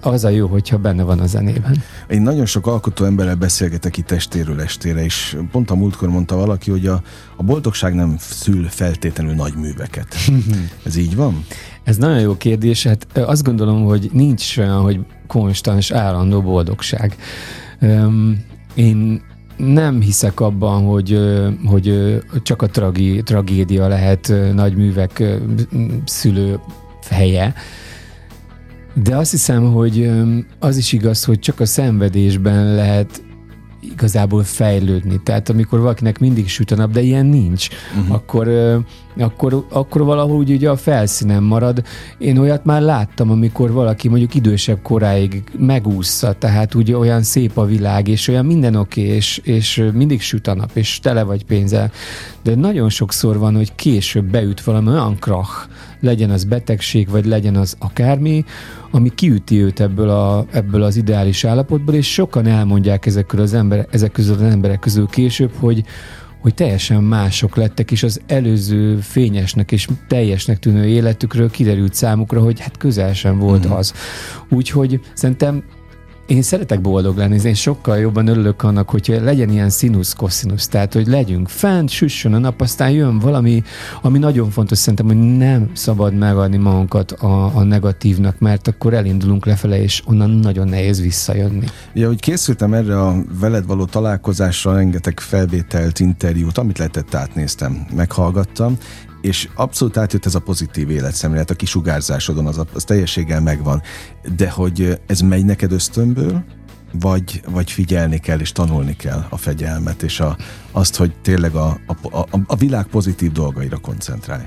[0.00, 1.82] az a jó, hogyha benne van a zenében.
[2.08, 6.70] Én nagyon sok alkotó emberrel beszélgetek itt estéről estére, és pont a múltkor mondta valaki,
[6.70, 7.02] hogy a,
[7.36, 10.14] a boldogság nem szül feltétlenül nagy műveket.
[10.86, 11.44] Ez így van?
[11.84, 12.86] Ez nagyon jó kérdés.
[12.86, 17.16] Hát azt gondolom, hogy nincs olyan, hogy konstans, állandó boldogság.
[18.74, 19.22] Én
[19.56, 21.20] nem hiszek abban, hogy,
[21.64, 25.22] hogy csak a tragi, tragédia lehet nagy művek
[26.04, 26.58] szülő
[27.08, 27.54] helye.
[28.94, 30.10] De azt hiszem, hogy
[30.58, 33.22] az is igaz, hogy csak a szenvedésben lehet
[33.90, 35.20] igazából fejlődni.
[35.22, 37.68] Tehát amikor valakinek mindig süt a nap, de ilyen nincs,
[37.98, 38.14] uh-huh.
[38.14, 38.48] akkor,
[39.18, 41.82] akkor, akkor valahogy úgy ugye a felszínen marad.
[42.18, 47.64] Én olyat már láttam, amikor valaki mondjuk idősebb koráig megúszza, tehát ugye olyan szép a
[47.64, 51.44] világ, és olyan minden oké, okay, és, és mindig süt a nap, és tele vagy
[51.44, 51.90] pénzzel.
[52.42, 55.68] De nagyon sokszor van, hogy később beüt valami olyan krach,
[56.02, 58.44] legyen az betegség, vagy legyen az akármi,
[58.90, 63.86] ami kiüti őt ebből, a, ebből az ideális állapotból, és sokan elmondják ezek, az ember,
[63.90, 65.84] ezek közül az emberek közül később, hogy,
[66.40, 72.60] hogy teljesen mások lettek, és az előző fényesnek és teljesnek tűnő életükről kiderült számukra, hogy
[72.60, 73.76] hát közel sem volt mm-hmm.
[73.76, 73.92] az.
[74.48, 75.62] Úgyhogy szerintem
[76.26, 80.92] én szeretek boldog lenni, én sokkal jobban örülök annak, hogy legyen ilyen színusz, koszinusz, tehát
[80.92, 83.62] hogy legyünk fent, süssön a nap, aztán jön valami,
[84.02, 89.46] ami nagyon fontos szerintem, hogy nem szabad megadni magunkat a, a negatívnak, mert akkor elindulunk
[89.46, 91.66] lefele, és onnan nagyon nehéz visszajönni.
[91.94, 98.76] Ja, hogy készültem erre a veled való találkozásra, rengeteg felvételt, interjút, amit lehetett átnéztem, meghallgattam,
[99.22, 103.82] és abszolút átjött ez a pozitív életszemlélet, a kisugárzásodon, az, az teljességgel megvan.
[104.36, 106.44] De hogy ez megy neked ösztönből,
[107.00, 110.36] vagy, vagy figyelni kell és tanulni kell a fegyelmet, és a,
[110.72, 114.44] azt, hogy tényleg a, a, a, a világ pozitív dolgaira koncentrálj?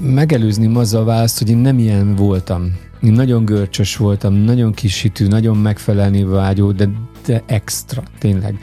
[0.00, 2.76] Megelőzném azzal a választ, hogy én nem ilyen voltam.
[3.00, 6.88] Én nagyon görcsös voltam, nagyon kisítő, nagyon megfelelni vágyó, de,
[7.26, 8.58] de extra, tényleg.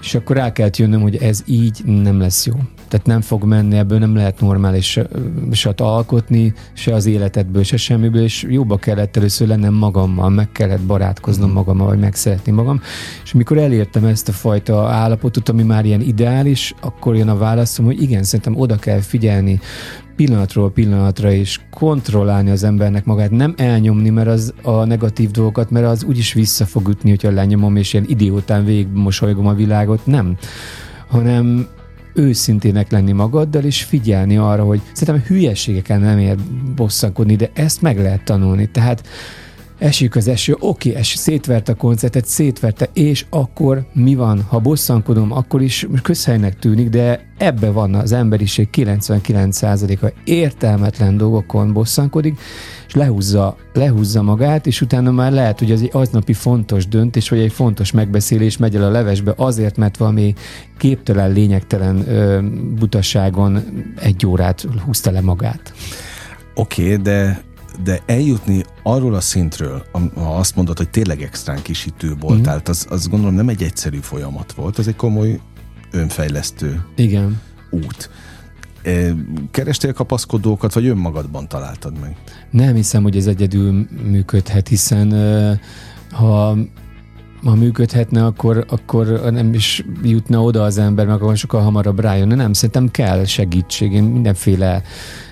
[0.00, 2.54] És akkor rá kellett jönnöm, hogy ez így nem lesz jó
[2.92, 4.98] tehát nem fog menni, ebből nem lehet normális
[5.52, 10.80] se alkotni, se az életedből, se semmiből, és jóba kellett először lennem magammal, meg kellett
[10.80, 11.52] barátkoznom mm.
[11.52, 12.80] magammal, vagy megszeretni magam.
[13.22, 17.84] És mikor elértem ezt a fajta állapotot, ami már ilyen ideális, akkor jön a válaszom,
[17.84, 19.60] hogy igen, szerintem oda kell figyelni,
[20.16, 25.86] pillanatról pillanatra is kontrollálni az embernek magát, nem elnyomni mert az a negatív dolgokat, mert
[25.86, 30.36] az úgyis vissza fog ütni, hogyha lenyomom, és ilyen idiótán végig mosolygom a világot, nem.
[31.08, 31.66] Hanem
[32.14, 36.36] őszintének lenni magaddal, és figyelni arra, hogy szerintem hülyeségeken nem ér
[36.76, 38.70] bosszankodni, de ezt meg lehet tanulni.
[38.70, 39.02] Tehát
[39.82, 44.42] esik az eső, oké, es, szétvert a koncertet, szétverte, és akkor mi van?
[44.42, 52.38] Ha bosszankodom, akkor is közhelynek tűnik, de ebbe van az emberiség 99%-a értelmetlen dolgokon bosszankodik,
[52.92, 57.38] és lehúzza, lehúzza magát, és utána már lehet, hogy az egy aznapi fontos döntés, vagy
[57.38, 60.34] egy fontos megbeszélés megy el a levesbe azért, mert valami
[60.78, 62.40] képtelen, lényegtelen ö,
[62.78, 63.62] butaságon
[64.00, 65.72] egy órát húzta le magát.
[66.54, 67.42] Oké, okay, de
[67.84, 72.60] de eljutni arról a szintről, ha azt mondod, hogy tényleg extrán kisítő voltál, mm.
[72.64, 75.40] az, az gondolom nem egy egyszerű folyamat volt, az egy komoly
[75.90, 77.40] önfejlesztő Igen.
[77.70, 78.10] út.
[79.50, 82.16] Kerestél kapaszkodókat, vagy önmagadban találtad meg?
[82.50, 85.12] Nem hiszem, hogy ez egyedül működhet, hiszen
[86.10, 86.56] ha
[87.44, 92.28] ha működhetne, akkor, akkor nem is jutna oda az ember, meg akkor sokkal hamarabb rájön.
[92.28, 93.92] Nem, szerintem kell segítség.
[93.92, 94.82] Én mindenféle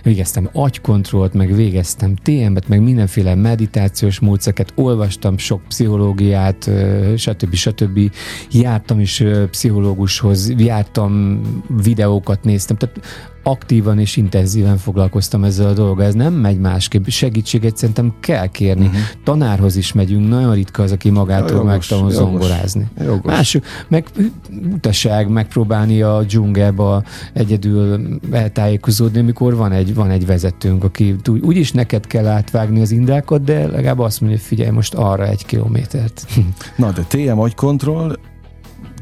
[0.02, 6.70] végeztem agykontrollt, meg végeztem TM-et, meg mindenféle meditációs módszereket, olvastam sok pszichológiát,
[7.16, 7.54] stb.
[7.54, 8.12] stb.
[8.50, 11.40] Jártam is pszichológushoz, jártam
[11.82, 13.00] videókat néztem, tehát
[13.42, 16.06] aktívan és intenzíven foglalkoztam ezzel a dologgal.
[16.06, 17.06] Ez nem megy másképp.
[17.06, 18.86] Segítséget szerintem kell kérni.
[18.86, 19.00] Uh-huh.
[19.24, 20.28] Tanárhoz is megyünk.
[20.28, 22.86] Nagyon ritka az, aki magától megtanul zongorázni.
[23.00, 23.32] Jogos.
[23.32, 23.58] Más,
[23.88, 24.06] meg
[24.72, 32.06] utaság megpróbálni a dzsungelbe egyedül eltájékozódni, amikor van egy, van egy vezetőnk, aki úgyis neked
[32.06, 36.26] kell átvágni az indákat, de legalább azt mondja, hogy figyelj most arra egy kilométert.
[36.76, 38.18] Na, de TM agykontroll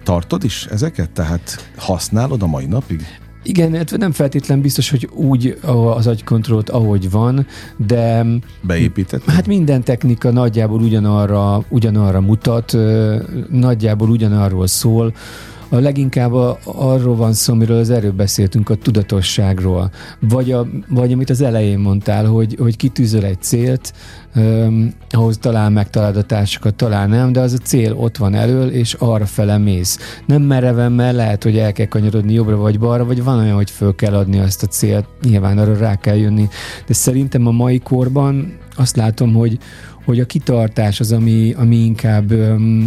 [0.02, 1.10] tartod is ezeket?
[1.10, 3.06] Tehát használod a mai napig?
[3.42, 5.58] Igen, hát nem feltétlen biztos, hogy úgy
[5.94, 7.46] az agykontrollt, ahogy van,
[7.76, 8.26] de...
[8.60, 9.24] Beépített?
[9.24, 12.76] Hát minden technika nagyjából ugyanarra, ugyanarra mutat,
[13.50, 15.14] nagyjából ugyanarról szól,
[15.68, 19.90] a leginkább a, arról van szó, amiről az erőbb beszéltünk, a tudatosságról.
[20.20, 23.92] Vagy, a, vagy amit az elején mondtál, hogy, hogy kitűzöl egy célt,
[24.34, 28.68] um, ahhoz talán megtalálod a társakat, talán nem, de az a cél ott van elől,
[28.68, 30.20] és arra fele mész.
[30.26, 33.70] Nem mereven, mert lehet, hogy el kell kanyarodni jobbra vagy balra, vagy van olyan, hogy
[33.70, 36.48] föl kell adni azt a célt, nyilván arra rá kell jönni.
[36.86, 39.58] De szerintem a mai korban azt látom, hogy,
[40.08, 42.32] hogy a kitartás az, ami, ami inkább,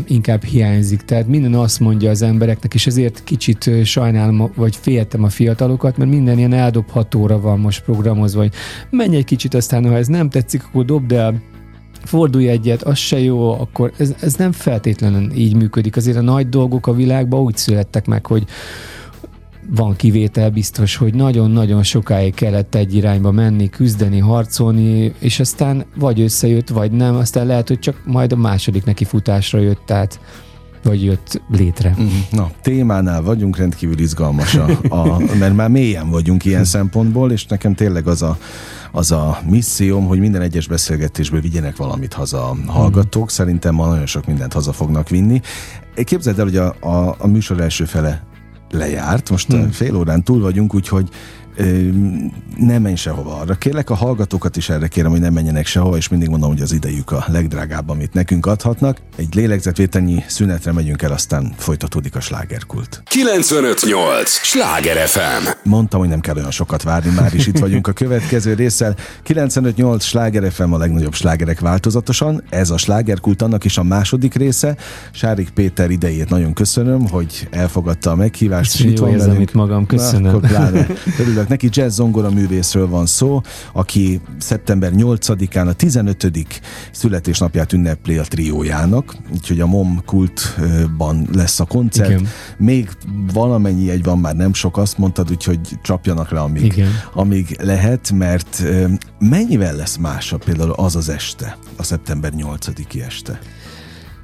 [0.07, 1.01] inkább hiányzik.
[1.01, 6.09] Tehát minden azt mondja az embereknek, és ezért kicsit sajnálom, vagy féltem a fiatalokat, mert
[6.09, 8.53] minden ilyen eldobhatóra van most programozva, hogy
[8.89, 11.41] menj egy kicsit, aztán ha ez nem tetszik, akkor dobd el,
[12.03, 15.95] fordulj egyet, az se jó, akkor ez, ez nem feltétlenül így működik.
[15.95, 18.43] Azért a nagy dolgok a világban úgy születtek meg, hogy
[19.75, 26.21] van kivétel biztos, hogy nagyon-nagyon sokáig kellett egy irányba menni, küzdeni, harcolni, és aztán vagy
[26.21, 30.19] összejött, vagy nem, aztán lehet, hogy csak majd a második neki futásra jött, tehát
[30.83, 31.89] vagy jött létre.
[31.97, 32.07] Mhm.
[32.31, 37.73] Na, témánál vagyunk, rendkívül izgalmas, a, a, mert már mélyen vagyunk ilyen szempontból, és nekem
[37.73, 38.37] tényleg az a,
[38.91, 43.29] az a misszióm, hogy minden egyes beszélgetésből vigyenek valamit haza a hallgatók.
[43.29, 45.41] Szerintem ma nagyon sok mindent haza fognak vinni.
[45.95, 48.29] Képzeld el, hogy a, a, a műsor első fele
[48.71, 49.69] lejárt, most hmm.
[49.69, 51.09] fél órán túl vagyunk, úgyhogy
[52.57, 53.39] nem menj sehova.
[53.39, 56.61] Arra kérlek a hallgatókat is erre kérem, hogy nem menjenek sehova, és mindig mondom, hogy
[56.61, 58.97] az idejük a legdrágább, amit nekünk adhatnak.
[59.15, 63.01] Egy lélegzetvételnyi szünetre megyünk el, aztán folytatódik a slágerkult.
[63.05, 64.29] 958!
[64.29, 65.47] Sláger FM!
[65.63, 68.95] Mondtam, hogy nem kell olyan sokat várni, már is itt vagyunk a következő résszel.
[69.23, 72.43] 958 Sláger FM a legnagyobb slágerek változatosan.
[72.49, 74.75] Ez a slágerkult annak is a második része.
[75.11, 78.79] Sárik Péter idejét nagyon köszönöm, hogy elfogadta a meghívást.
[78.79, 80.21] Jó érzem itt magam, köszönöm.
[80.21, 80.87] Na, akkor pláne,
[81.41, 81.81] örülök neki.
[81.81, 83.41] Jazz zongora művészről van szó,
[83.73, 86.31] aki szeptember 8-án a 15.
[86.91, 92.09] születésnapját ünnepli a triójának, úgyhogy a MOM kultban lesz a koncert.
[92.09, 92.27] Igen.
[92.57, 92.89] Még
[93.33, 96.89] valamennyi egy van, már nem sok, azt mondtad, úgyhogy csapjanak le, amíg, Igen.
[97.13, 98.63] amíg lehet, mert
[99.19, 103.39] mennyivel lesz másabb például az az este, a szeptember 8-i este?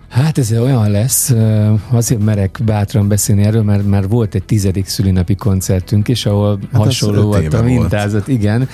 [0.10, 1.34] Hát ez olyan lesz,
[1.90, 6.84] azért merek bátran beszélni erről, mert már volt egy tizedik szülinapi koncertünk is, ahol hát
[6.84, 8.40] hasonló volt a mintázat, volt.
[8.40, 8.70] igen.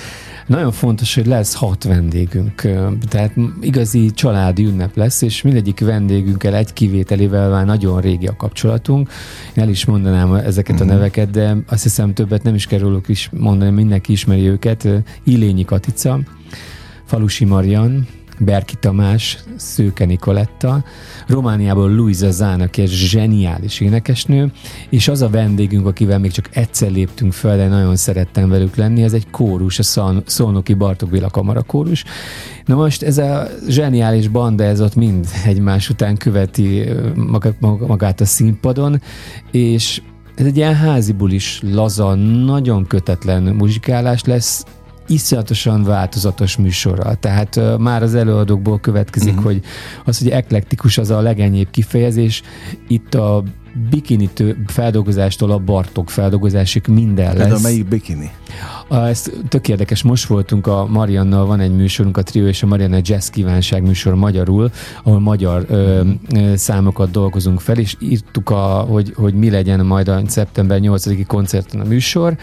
[0.48, 2.62] Nagyon fontos, hogy lesz hat vendégünk,
[3.10, 9.10] tehát igazi családi ünnep lesz, és mindegyik vendégünkkel egy kivételével már nagyon régi a kapcsolatunk.
[9.56, 10.94] Én el is mondanám ezeket a mhm.
[10.94, 14.88] neveket, de azt hiszem többet nem is kerülök is mondani, mindenki ismeri őket.
[15.24, 16.20] Ilényi Katica,
[17.06, 18.08] Falusi Marian,
[18.40, 20.84] Berki Tamás, Szőke Nikoletta,
[21.28, 24.52] Romániából Luisa Zán, aki egy zseniális énekesnő,
[24.90, 29.04] és az a vendégünk, akivel még csak egyszer léptünk fel, de nagyon szerettem velük lenni,
[29.04, 32.04] ez egy kórus, a Szolnoki Bartók Béla Kamara kórus.
[32.66, 36.84] Na most ez a zseniális banda, ez ott mind egymás után követi
[37.88, 39.02] magát a színpadon,
[39.52, 40.02] és
[40.36, 42.14] ez egy ilyen házi bulis, laza,
[42.46, 44.66] nagyon kötetlen muzsikálás lesz,
[45.08, 47.16] iszonyatosan változatos műsorral.
[47.16, 49.46] Tehát uh, már az előadókból következik, uh-huh.
[49.46, 49.62] hogy
[50.06, 52.42] az, hogy eklektikus az a legenyébb kifejezés,
[52.88, 53.44] itt a
[53.90, 54.30] bikini
[54.68, 57.48] feldolgozástól a Bartok feldolgozásig minden lesz.
[57.48, 58.32] De a melyik bikini?
[58.90, 63.00] Ez tök érdekes, most voltunk a Mariannal, van egy műsorunk, a Trio és a Marianna
[63.02, 64.72] Jazz Kívánság műsor magyarul,
[65.04, 66.02] ahol magyar ö,
[66.36, 71.24] ö, számokat dolgozunk fel, és írtuk, a, hogy, hogy mi legyen majd a szeptember 8-i
[71.28, 72.38] koncerten a műsor,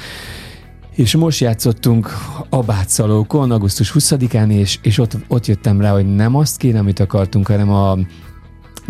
[0.95, 2.09] és most játszottunk
[2.49, 7.47] Abátszalókon, augusztus 20-án, és, és ott, ott jöttem rá, hogy nem azt kéne, amit akartunk,
[7.47, 7.99] hanem a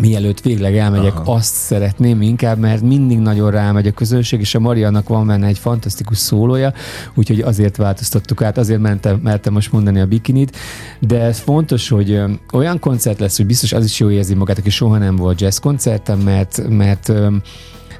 [0.01, 1.33] mielőtt végleg elmegyek, Aha.
[1.33, 5.57] azt szeretném inkább, mert mindig nagyon rámegy a közönség, és a Mariannak van benne egy
[5.57, 6.73] fantasztikus szólója,
[7.13, 10.57] úgyhogy azért változtattuk át, azért mentem, mertem most mondani a bikinit,
[10.99, 12.21] de ez fontos, hogy
[12.53, 15.57] olyan koncert lesz, hogy biztos az is jó érzi magát, aki soha nem volt jazz
[15.57, 17.11] koncertem, mert, mert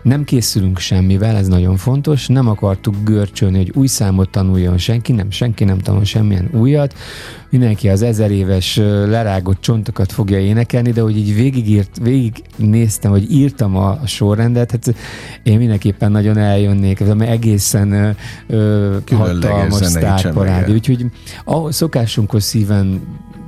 [0.03, 5.31] nem készülünk semmivel, ez nagyon fontos, nem akartuk görcsölni, hogy új számot tanuljon senki, nem,
[5.31, 6.93] senki nem tanul semmilyen újat,
[7.49, 13.31] mindenki az ezer éves lerágott csontokat fogja énekelni, de hogy így végigírt, végig néztem, hogy
[13.31, 14.95] írtam a, a sorrendet, hát
[15.43, 18.15] én mindenképpen nagyon eljönnék, ez egészen
[18.47, 20.71] ö, hatalmas sztárparádi.
[20.71, 21.05] Úgyhogy
[21.45, 23.01] a szokásunkhoz szíven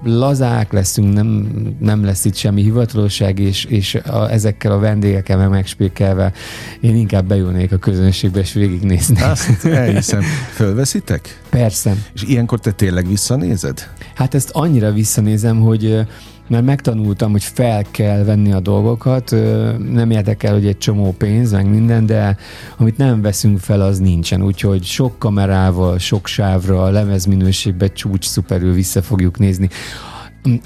[0.03, 1.47] lazák leszünk, nem,
[1.79, 6.31] nem lesz itt semmi hivatalosság, és, és a, ezekkel a vendégekkel meg megspékelve
[6.79, 9.23] én inkább bejönnék a közönségbe, és végignéznék.
[9.23, 10.21] Azt elhiszem.
[10.53, 11.41] Fölveszitek?
[11.49, 11.95] Persze.
[12.13, 13.89] És ilyenkor te tényleg visszanézed?
[14.13, 16.05] Hát ezt annyira visszanézem, hogy
[16.47, 19.31] mert megtanultam, hogy fel kell venni a dolgokat,
[19.91, 22.37] nem érdekel, hogy egy csomó pénz, meg minden, de
[22.77, 24.43] amit nem veszünk fel, az nincsen.
[24.43, 29.69] Úgyhogy sok kamerával, sok sávra, lemezminőségben csúcs szuperül vissza fogjuk nézni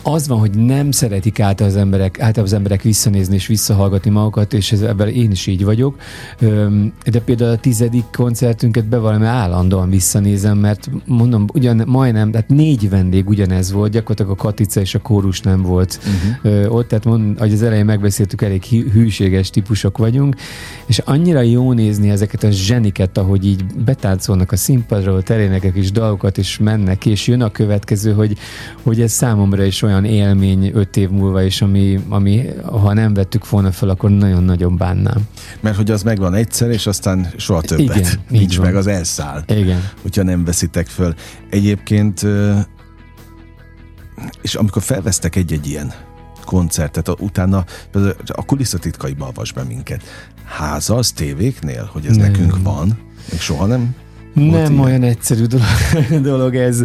[0.04, 4.54] az van, hogy nem szeretik által az emberek, általában az emberek visszanézni és visszahallgatni magukat,
[4.54, 5.96] és ez, ebben én is így vagyok.
[7.06, 13.30] De például a tizedik koncertünket bevallom, állandóan visszanézem, mert mondom, ugyan majdnem, tehát négy vendég
[13.30, 16.00] ugyanez volt, gyakorlatilag a Katica és a kórus nem volt
[16.44, 16.76] uh-huh.
[16.76, 20.36] ott, tehát mond, ahogy az elején megbeszéltük, elég hűséges típusok vagyunk,
[20.86, 25.92] és annyira jó nézni ezeket a zseniket, ahogy így betáncolnak a színpadról, terének egy kis
[25.92, 28.38] dalokat, és mennek, és jön a következő, hogy,
[28.84, 33.50] hogy ez számomra is olyan élmény öt év múlva is, ami, ami ha nem vettük
[33.50, 35.28] volna fel, akkor nagyon-nagyon bánnám.
[35.60, 37.98] Mert hogy az megvan egyszer, és aztán soha többet.
[37.98, 39.44] Igen, Nincs meg, az elszáll.
[39.48, 39.90] Igen.
[40.02, 41.14] Hogyha nem veszitek föl.
[41.50, 42.26] Egyébként,
[44.42, 45.94] és amikor felvesztek egy-egy ilyen
[46.46, 47.66] koncertet, utána
[48.26, 50.04] a kulisszatitkaiba avas be minket.
[50.46, 52.32] Háza az tévéknél, hogy ez nem.
[52.32, 53.00] nekünk van,
[53.32, 53.96] még soha nem
[54.34, 54.80] nem ilyen.
[54.80, 56.84] olyan egyszerű dolog, dolog ez,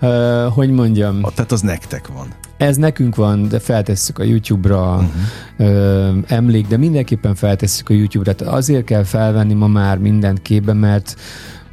[0.00, 1.20] uh, hogy mondjam.
[1.34, 2.26] Tehát az nektek van.
[2.56, 5.06] Ez nekünk van, de feltesszük a YouTube-ra
[5.56, 5.76] uh-huh.
[5.76, 8.34] uh, emlék, de mindenképpen feltesszük a YouTube-ra.
[8.34, 11.16] Tehát azért kell felvenni ma már mindent képbe, mert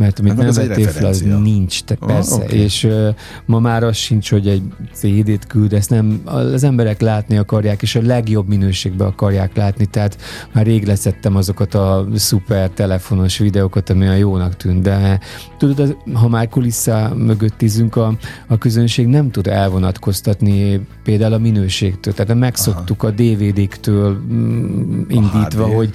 [0.02, 2.58] mert amit hát nem vettél fel, az nincs, te, persze, ah, okay.
[2.58, 3.08] és uh,
[3.46, 4.62] ma már az sincs, hogy egy
[4.94, 10.18] CD-t küld, ezt nem, az emberek látni akarják, és a legjobb minőségben akarják látni, tehát
[10.52, 15.20] már rég leszettem azokat a szuper telefonos videókat, ami a jónak tűnt, de
[15.58, 21.38] tudod, az, ha már kulissza mögött tízünk, a, a közönség nem tud elvonatkoztatni például a
[21.38, 23.12] minőségtől, tehát megszoktuk Aha.
[23.12, 25.94] a DVD-któl mm, indítva, a hogy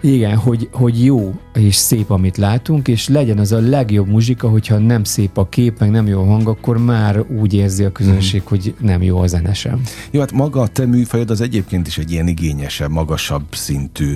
[0.00, 4.78] igen, hogy, hogy jó és szép, amit látunk, és legyen az a legjobb muzsika, hogyha
[4.78, 8.40] nem szép a kép, meg nem jó a hang, akkor már úgy érzi a közönség,
[8.40, 8.48] hmm.
[8.48, 9.80] hogy nem jó a zene sem.
[10.10, 14.14] Jó, hát maga a te műfajod az egyébként is egy ilyen igényesebb, magasabb szintű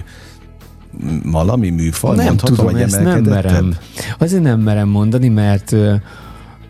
[1.24, 3.76] valami műfaj, nem mondhatom, tudom, hogy ezt nem merem.
[4.18, 5.76] Azért nem merem mondani, mert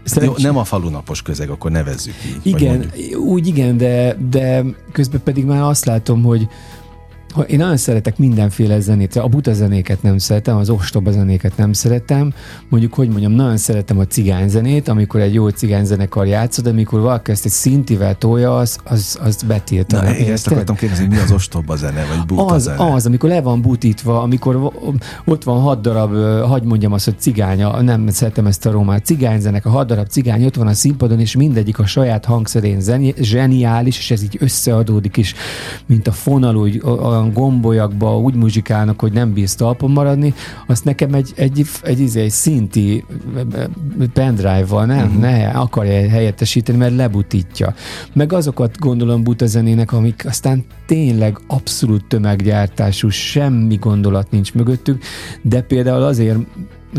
[0.04, 0.38] Szerencs...
[0.38, 2.40] Jó, nem a falunapos közeg, akkor nevezzük így.
[2.42, 2.90] Igen,
[3.26, 6.48] úgy igen, de, de közben pedig már azt látom, hogy,
[7.46, 12.32] én nagyon szeretek mindenféle zenét, a buta zenéket nem szeretem, az ostoba zenéket nem szeretem,
[12.68, 17.30] mondjuk, hogy mondjam, nagyon szeretem a cigányzenét, amikor egy jó cigányzenekar játszod, de amikor valaki
[17.30, 20.02] ezt egy szintivel tolja, az, az, az betiltaná.
[20.02, 22.92] Na, én ezt akartam kérdezni, mi az ostoba zene, vagy buta az, zene?
[22.92, 24.72] Az, amikor le van butítva, amikor
[25.24, 29.66] ott van hat darab, hagy mondjam azt, hogy cigánya, nem szeretem ezt a romát, cigányzenek,
[29.66, 32.80] a hat darab cigány ott van a színpadon, és mindegyik a saját hangszerén
[33.20, 35.34] zseniális, és ez így összeadódik is,
[35.86, 40.34] mint a fonal, úgy, a, olyan gombolyakba úgy muzsikálnak, hogy nem bíz talpon maradni,
[40.66, 43.04] azt nekem egy, egy, egy, egy, egy szinti
[44.12, 45.20] pendrive-val nem, uh-huh.
[45.20, 47.74] ne akarja helyettesíteni, mert lebutítja.
[48.12, 55.02] Meg azokat gondolom buta zenének, amik aztán tényleg abszolút tömeggyártású, semmi gondolat nincs mögöttük,
[55.42, 56.38] de például azért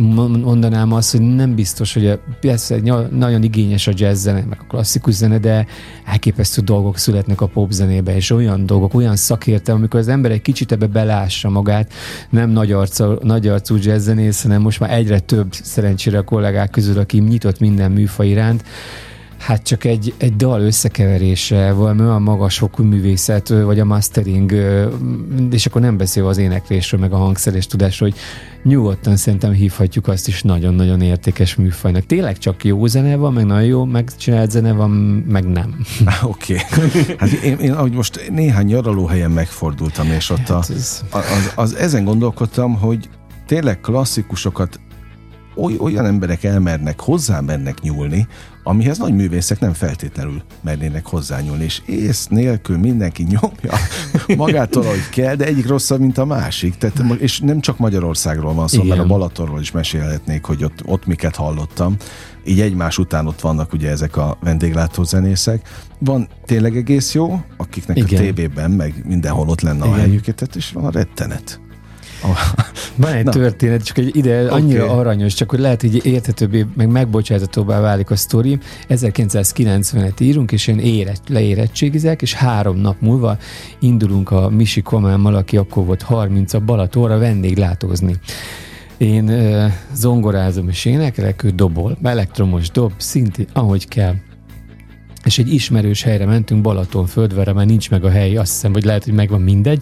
[0.01, 2.79] mondanám azt, hogy nem biztos, hogy a, persze
[3.11, 5.65] nagyon igényes a jazz zene, meg a klasszikus zene, de
[6.05, 10.41] elképesztő dolgok születnek a pop zenébe, és olyan dolgok, olyan szakértelem, amikor az ember egy
[10.41, 11.93] kicsit ebbe belássa magát,
[12.29, 16.69] nem nagy, arca, nagy arcú jazz zenész, hanem most már egyre több szerencsére a kollégák
[16.69, 18.63] közül, aki nyitott minden műfaj iránt,
[19.45, 24.51] Hát csak egy, egy dal összekeverése, valami olyan magasfokú művészet, vagy a mastering,
[25.51, 28.19] és akkor nem beszél az éneklésről, meg a hangszerés tudásról, hogy
[28.71, 32.05] nyugodtan szerintem hívhatjuk azt is nagyon-nagyon értékes műfajnak.
[32.05, 34.89] Tényleg csak jó zene van, meg nagyon jó megcsinált zene van,
[35.27, 35.85] meg nem.
[36.23, 36.57] Oké.
[36.75, 37.15] Okay.
[37.17, 41.75] Hát én, én, ahogy most néhány nyaralóhelyen megfordultam, és ott a, hát az, az, az,
[41.75, 43.09] ezen gondolkodtam, hogy
[43.45, 44.79] tényleg klasszikusokat
[45.55, 48.27] oly, olyan emberek elmernek, hozzá mennek nyúlni,
[48.63, 53.79] amihez nagy művészek nem feltétlenül mernének hozzányúlni, és ész nélkül mindenki nyomja
[54.37, 56.77] magától, hogy kell, de egyik rosszabb, mint a másik.
[56.77, 58.87] Tehát, és nem csak Magyarországról van szó, Igen.
[58.87, 61.95] mert a Balatonról is mesélhetnék, hogy ott, ott miket hallottam.
[62.45, 65.69] Így egymás után ott vannak ugye ezek a vendéglátózenészek.
[65.99, 68.19] Van tényleg egész jó, akiknek Igen.
[68.19, 69.97] a tévében, meg mindenhol ott lenne Igen.
[69.97, 71.62] a helyüket, és van a rettenet.
[72.95, 73.31] Van egy Na.
[73.31, 74.97] történet, csak egy ide annyira okay.
[74.97, 78.57] aranyos, csak hogy lehet, hogy érthetőbbé, meg megbocsáthatóbbá válik a sztori.
[78.89, 83.37] 1990-et írunk, és én éret, leérettségizek, és három nap múlva
[83.79, 88.15] indulunk a Misi Komámmal, aki akkor volt 30 a Balatóra vendéglátózni.
[88.97, 94.13] Én uh, zongorázom és énekelek, ő dobol, elektromos dob, szintén ahogy kell
[95.23, 98.83] és egy ismerős helyre mentünk Balaton földvere, mert nincs meg a hely, azt hiszem, hogy
[98.83, 99.81] lehet, hogy megvan mindegy,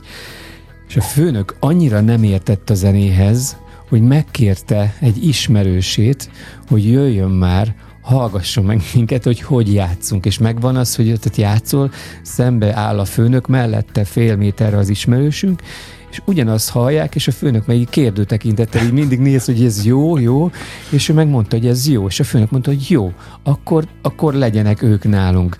[0.92, 3.58] és a főnök annyira nem értett a zenéhez,
[3.90, 6.30] hogy megkérte egy ismerősét,
[6.68, 11.92] hogy jöjjön már, hallgasson meg minket, hogy hogy játszunk, és megvan az, hogy ott játszol,
[12.22, 15.62] szembe áll a főnök, mellette fél méterre az ismerősünk,
[16.10, 20.18] és ugyanazt hallják, és a főnök meg kérdő tekintettel így mindig néz, hogy ez jó,
[20.18, 20.52] jó,
[20.90, 23.12] és ő megmondta, hogy ez jó, és a főnök mondta, hogy jó,
[23.44, 25.56] akkor, akkor legyenek ők nálunk.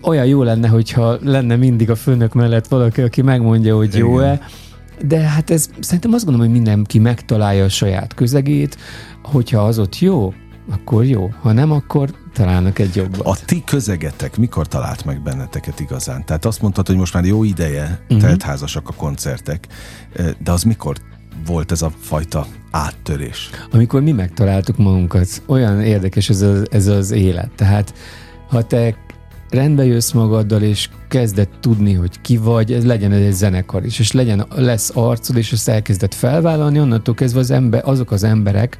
[0.00, 4.40] Olyan jó lenne, hogyha lenne mindig a főnök mellett valaki, aki megmondja, hogy jó-e,
[5.04, 8.76] de hát ez szerintem azt gondolom, hogy mindenki megtalálja a saját közegét,
[9.22, 10.34] hogyha az ott jó,
[10.70, 13.26] akkor jó, ha nem, akkor találnak egy jobbat.
[13.26, 16.24] A ti közegetek mikor talált meg benneteket igazán?
[16.24, 18.20] Tehát azt mondtad, hogy most már jó ideje uh-huh.
[18.20, 19.66] teltházasak a koncertek,
[20.38, 20.96] de az mikor
[21.46, 23.50] volt ez a fajta áttörés?
[23.72, 27.50] Amikor mi megtaláltuk magunkat, olyan érdekes ez az, ez az élet.
[27.54, 27.94] Tehát
[28.48, 28.96] ha te
[29.50, 34.12] rendbe jössz magaddal, és kezded tudni, hogy ki vagy, ez legyen egy zenekar is, és
[34.12, 38.76] legyen, lesz arcod, és ezt elkezded felvállalni, onnantól kezdve az ember, azok az emberek,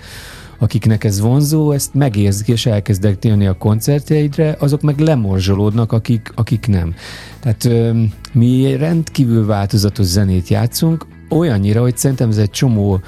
[0.59, 6.67] akiknek ez vonzó, ezt megérzik, és elkezdek jönni a koncertjeidre, azok meg lemorzsolódnak, akik, akik
[6.67, 6.95] nem.
[7.41, 8.03] Tehát ö,
[8.33, 13.01] mi rendkívül változatos zenét játszunk, olyannyira, hogy szerintem ez egy csomó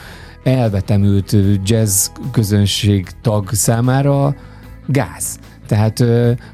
[0.44, 4.34] elvetemült jazz közönség tag számára
[4.86, 5.38] gáz.
[5.68, 6.04] Tehát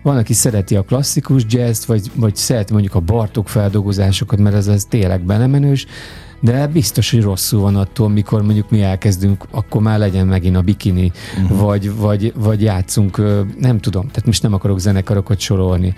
[0.02, 4.66] van, aki szereti a klasszikus jazz vagy, vagy szereti mondjuk a Bartok feldolgozásokat, mert ez,
[4.66, 5.86] ez tényleg belemenős,
[6.40, 10.60] de biztos, hogy rosszul van attól, mikor mondjuk mi elkezdünk, akkor már legyen megint a
[10.60, 11.12] bikini,
[11.42, 11.58] uh-huh.
[11.58, 13.16] vagy, vagy, vagy játszunk,
[13.58, 15.94] nem tudom, tehát most nem akarok zenekarokat sorolni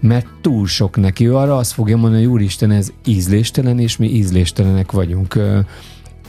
[0.00, 1.26] mert túl sok neki.
[1.26, 5.38] Ő arra azt fogja mondani, hogy úristen, ez ízléstelen, és mi ízléstelenek vagyunk.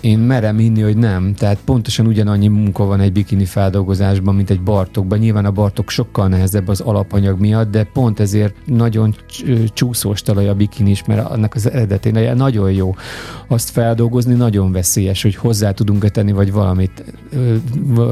[0.02, 1.34] Én merem hinni, hogy nem.
[1.34, 5.20] Tehát pontosan ugyanannyi munka van egy bikini feldolgozásban, mint egy Bartokban.
[5.20, 9.16] Nyilván a Bartok sokkal nehezebb az alapanyag miatt, de pont ezért nagyon
[9.74, 12.96] csúszós talaj a bikini is, mert annak az eredetén nagyon jó.
[13.48, 17.04] Azt feldolgozni nagyon veszélyes, hogy hozzá tudunk-e tenni, vagy valamit,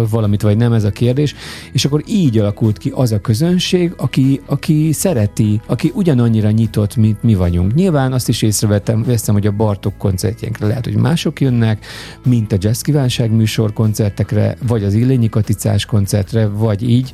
[0.10, 1.36] valamit, vagy nem ez a kérdés.
[1.72, 7.24] És akkor így alakult ki az a közönség, aki, aki szereti, aki ugyanannyira nyitott, mint
[7.24, 7.74] mi vagyunk.
[7.74, 11.79] Nyilván azt is észrevettem, veszem, hogy a Bartok koncertjénkre lehet, hogy mások jönnek,
[12.26, 17.12] mint a Jazz Kívánság műsor koncertekre, vagy az Illényi Katicás koncertre, vagy így,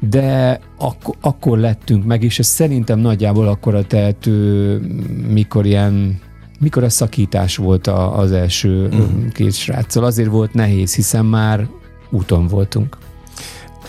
[0.00, 4.78] de ak- akkor lettünk meg, és ez szerintem nagyjából akkor a tehető,
[5.32, 6.20] mikor ilyen
[6.60, 9.32] mikor a szakítás volt a, az első uh-huh.
[9.32, 10.04] két sráccal.
[10.04, 11.68] Azért volt nehéz, hiszen már
[12.10, 12.96] úton voltunk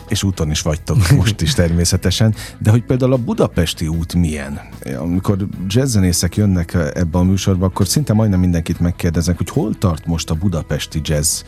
[0.10, 4.60] és úton is vagytok most is természetesen, de hogy például a budapesti út milyen?
[4.98, 10.30] Amikor jazzzenészek jönnek ebbe a műsorba, akkor szinte majdnem mindenkit megkérdeznek, hogy hol tart most
[10.30, 11.42] a budapesti jazz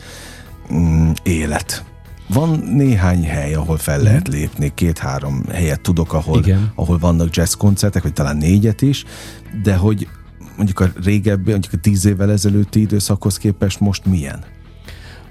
[0.72, 1.84] mm, élet?
[2.28, 4.04] Van néhány hely, ahol fel mhm.
[4.04, 6.72] lehet lépni, két-három helyet tudok, ahol, Igen.
[6.74, 9.04] ahol vannak jazz koncertek, vagy talán négyet is,
[9.62, 10.08] de hogy
[10.56, 14.44] mondjuk a régebbi, mondjuk a tíz évvel ezelőtti időszakhoz képest most milyen?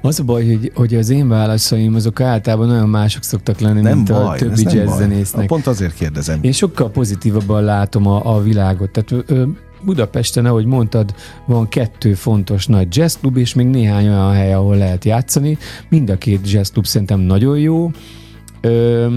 [0.02, 3.95] Az a baj, hogy, hogy az én válaszaim azok általában nagyon mások szoktak lenni, nem
[3.95, 5.47] mint baj, a többi jazzzenésznek.
[5.47, 6.39] Pont azért kérdezem.
[6.41, 8.89] Én sokkal pozitívabban látom a, a világot.
[8.89, 9.43] Tehát ö,
[9.84, 15.06] Budapesten, ahogy mondtad, van kettő fontos nagy jazzklub, és még néhány olyan hely, ahol lehet
[15.06, 15.58] játszani.
[15.89, 17.91] Mind a két jazzklub szerintem nagyon jó.
[18.62, 19.16] Ö,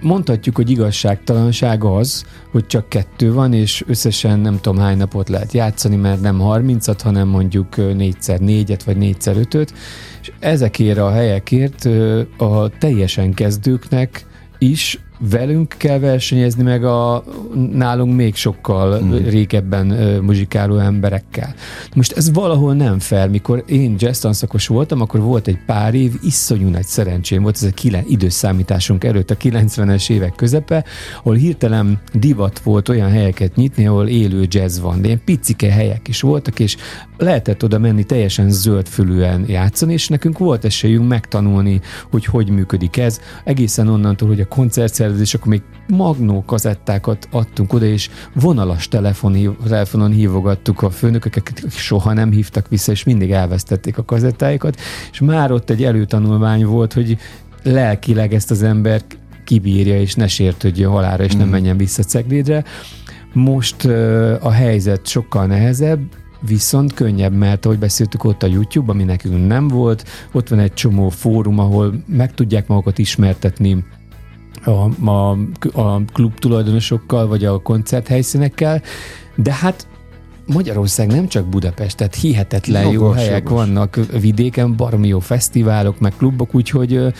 [0.00, 5.52] mondhatjuk, hogy igazságtalanság az, hogy csak kettő van, és összesen nem tudom hány napot lehet
[5.52, 9.72] játszani, mert nem 30-at, hanem mondjuk 4x4-et vagy 4x5-öt,
[10.22, 11.84] és ezekért a helyekért
[12.36, 14.26] a teljesen kezdőknek
[14.58, 14.98] is
[15.28, 17.24] velünk kell versenyezni, meg a
[17.72, 19.10] nálunk még sokkal mm.
[19.10, 19.86] régebben
[20.22, 21.54] muzsikáló emberekkel.
[21.94, 23.28] Most ez valahol nem fel.
[23.28, 27.62] Mikor én jazz tanszakos voltam, akkor volt egy pár év, iszonyú nagy szerencsém volt, ez
[27.62, 30.84] a kilen, időszámításunk előtt, a 90-es évek közepe,
[31.18, 35.00] ahol hirtelen divat volt olyan helyeket nyitni, ahol élő jazz van.
[35.00, 36.76] De ilyen picike helyek is voltak, és
[37.16, 43.20] lehetett oda menni teljesen zöldfülűen játszani, és nekünk volt esélyünk megtanulni, hogy hogy működik ez,
[43.44, 44.48] egészen onnantól, hogy a
[45.10, 51.70] koncertszervezés, akkor még magnó kazettákat adtunk oda, és vonalas telefon, telefonon hívogattuk a főnököket, akik
[51.70, 54.80] soha nem hívtak vissza, és mindig elvesztették a kazettáikat,
[55.12, 57.18] és már ott egy előtanulmány volt, hogy
[57.62, 59.02] lelkileg ezt az ember
[59.44, 61.38] kibírja, és ne sértődjön halára, és mm.
[61.38, 62.64] nem menjen vissza Ceglédre.
[63.32, 66.00] Most uh, a helyzet sokkal nehezebb,
[66.46, 70.74] viszont könnyebb, mert ahogy beszéltük ott a YouTube, ami nekünk nem volt, ott van egy
[70.74, 73.84] csomó fórum, ahol meg tudják magukat ismertetni
[74.64, 75.38] a, a,
[75.72, 78.82] a klub tulajdonosokkal, vagy a koncerthelyszínekkel,
[79.34, 79.86] de hát
[80.46, 83.64] Magyarország nem csak Budapest, tehát hihetetlen jogos, jó helyek jogos.
[83.64, 87.12] vannak vidéken, baromi jó fesztiválok, meg klubok, úgyhogy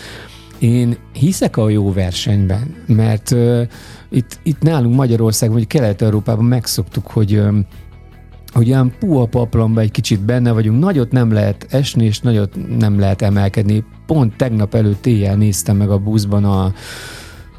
[0.59, 3.61] én hiszek a jó versenyben, mert uh,
[4.09, 7.41] itt, itt nálunk Magyarországon, vagy Kelet-Európában megszoktuk, hogy
[8.51, 12.99] hogy olyan puha paplamba egy kicsit benne vagyunk, nagyot nem lehet esni, és nagyot nem
[12.99, 13.83] lehet emelkedni.
[14.05, 16.73] Pont tegnap előtt éjjel néztem meg a buszban a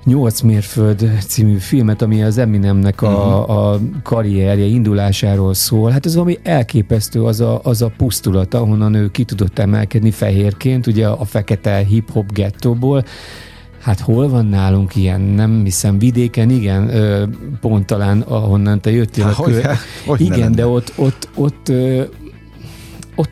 [0.05, 3.51] 8 mérföld című filmet, ami az Eminemnek a, mhm.
[3.51, 5.91] a karrierje indulásáról szól.
[5.91, 10.87] Hát ez valami elképesztő az a, az a pusztulat, ahonnan ő ki tudott emelkedni fehérként,
[10.87, 13.05] ugye a fekete hip-hop gettóból
[13.83, 15.21] Hát hol van nálunk ilyen?
[15.21, 16.91] Nem hiszem, vidéken igen,
[17.61, 19.25] pont talán ahonnan te jöttél.
[19.25, 19.53] Há, a kö...
[19.53, 19.63] hogy,
[20.07, 21.73] hogy igen, de ott, ott, ott ott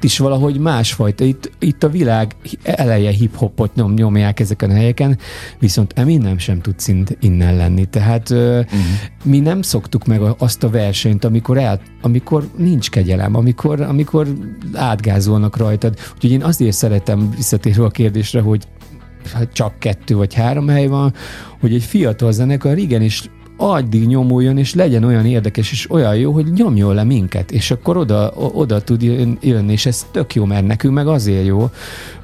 [0.00, 1.24] is valahogy másfajta.
[1.24, 5.18] Itt, itt a világ eleje hip-hopot nyom, nyomják ezeken a helyeken,
[5.58, 7.84] viszont Eminem sem tud szint innen lenni.
[7.84, 8.66] Tehát uh-huh.
[9.24, 14.28] mi nem szoktuk meg azt a versenyt, amikor, el, amikor nincs kegyelem, amikor, amikor
[14.74, 15.98] átgázolnak rajtad.
[16.14, 18.64] Úgyhogy én azért szeretem visszatérve a kérdésre, hogy
[19.32, 21.14] hát csak kettő vagy három hely van,
[21.60, 26.52] hogy egy fiatal zenekar igenis addig nyomuljon, és legyen olyan érdekes, és olyan jó, hogy
[26.52, 29.02] nyomjon le minket, és akkor oda, oda tud
[29.40, 31.70] jönni, és ez tök jó, mert nekünk meg azért jó,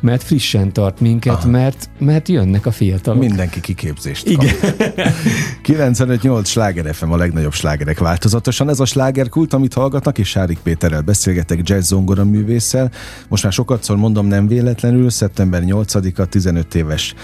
[0.01, 3.21] mert frissen tart minket, mert, mert jönnek a fiatalok.
[3.21, 4.55] Mindenki kiképzést Igen.
[5.67, 8.69] 95-8 sláger FM a legnagyobb slágerek változatosan.
[8.69, 12.91] Ez a slágerkult, amit hallgatnak, és Sárik Péterrel beszélgetek jazz zongora művésszel.
[13.29, 17.15] Most már sokatszor mondom, nem véletlenül, szeptember 8-a 15 éves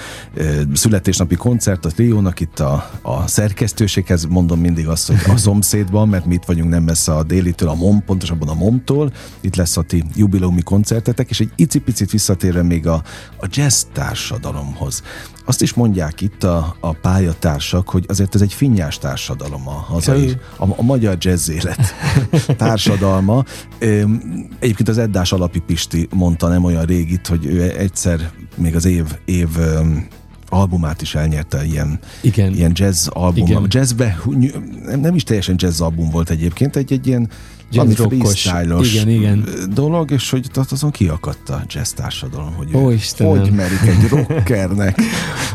[0.75, 6.09] születésnapi koncert a Triónak itt a, a szerkesztőség gyerekekhez mondom mindig azt, hogy a szomszédban,
[6.09, 9.77] mert mi itt vagyunk nem messze a délitől, a MOM, pontosabban a MOM-tól, itt lesz
[9.77, 13.03] a ti jubileumi koncertetek, és egy icipicit visszatérve még a,
[13.41, 15.03] a jazz társadalomhoz.
[15.45, 20.37] Azt is mondják itt a, a pályatársak, hogy azért ez egy finnyás társadalom a hazai,
[20.57, 21.95] a, a magyar jazz élet
[22.57, 23.45] társadalma.
[24.59, 29.05] Egyébként az Eddás Alapi Pisti mondta nem olyan régit, hogy ő egyszer még az év,
[29.25, 29.49] év
[30.53, 32.53] albumát is elnyerte, ilyen, Igen.
[32.53, 33.47] ilyen jazz album.
[33.47, 33.67] Igen.
[33.69, 34.19] Jazzbe,
[34.87, 37.29] nem, nem is teljesen jazz album volt egyébként, egy, egy ilyen
[37.73, 38.01] jazz
[38.95, 39.45] igen, igen.
[39.75, 42.85] dolog, és hogy azon kiakadt a jazz társadalom, hogy Ó,
[43.29, 45.01] hogy merik egy rockernek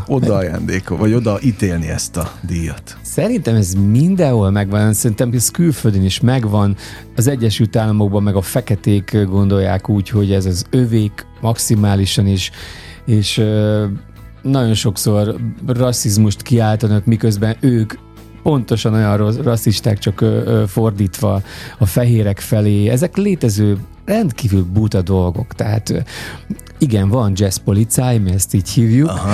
[0.08, 2.98] oda ajándéko, vagy oda ítélni ezt a díjat.
[3.02, 6.76] Szerintem ez mindenhol megvan, szerintem ez külföldön is megvan.
[7.16, 12.52] Az Egyesült Államokban meg a feketék gondolják úgy, hogy ez az övék maximálisan is,
[13.06, 13.41] és
[14.42, 15.36] nagyon sokszor
[15.68, 17.94] rasszizmust kiáltanak, miközben ők
[18.44, 20.26] pontosan olyan rasszisták, csak
[20.68, 21.42] fordítva
[21.78, 22.88] a fehérek felé.
[22.88, 25.54] Ezek létező rendkívül buta dolgok.
[25.54, 26.04] Tehát
[26.78, 29.34] igen, van jazz policáj, mi ezt így hívjuk, Aha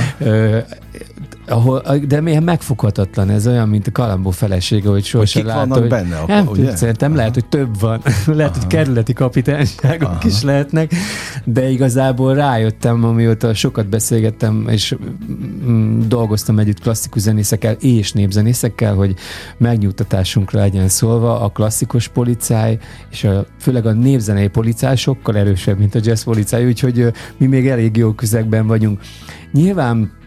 [1.47, 5.77] ahol, de milyen megfoghatatlan, ez olyan, mint a Kalambó felesége, hogy sosem látod.
[5.77, 6.75] Hogy benne, apa, nem ugye?
[6.75, 7.17] szerintem Aha.
[7.17, 8.01] lehet, hogy több van.
[8.25, 8.59] lehet, Aha.
[8.59, 10.27] hogy kerületi kapitányságok Aha.
[10.27, 10.93] is lehetnek,
[11.43, 14.95] de igazából rájöttem, amióta sokat beszélgettem, és
[15.65, 19.15] mm, dolgoztam együtt klasszikus zenészekkel és népzenészekkel, hogy
[19.57, 22.77] megnyugtatásunkra legyen szólva, a klasszikus policáj,
[23.11, 27.67] és a, főleg a népzenei policáj sokkal erősebb, mint a jazz policáj, úgyhogy mi még
[27.67, 28.99] elég jó közegben vagyunk.
[29.51, 30.21] Nyilván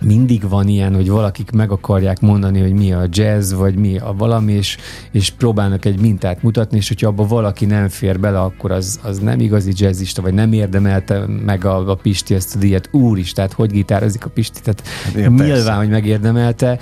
[0.00, 4.14] mindig van ilyen, hogy valakik meg akarják mondani, hogy mi a jazz, vagy mi a
[4.16, 4.76] valami, és,
[5.10, 9.18] és próbálnak egy mintát mutatni, és hogyha abba valaki nem fér bele, akkor az, az
[9.18, 12.88] nem igazi jazzista, vagy nem érdemelte meg a, a Pisti ezt a díjat.
[12.92, 15.72] Úr is, tehát hogy gitározik a Pisti, tehát hát, nyilván, persze.
[15.72, 16.78] hogy megérdemelte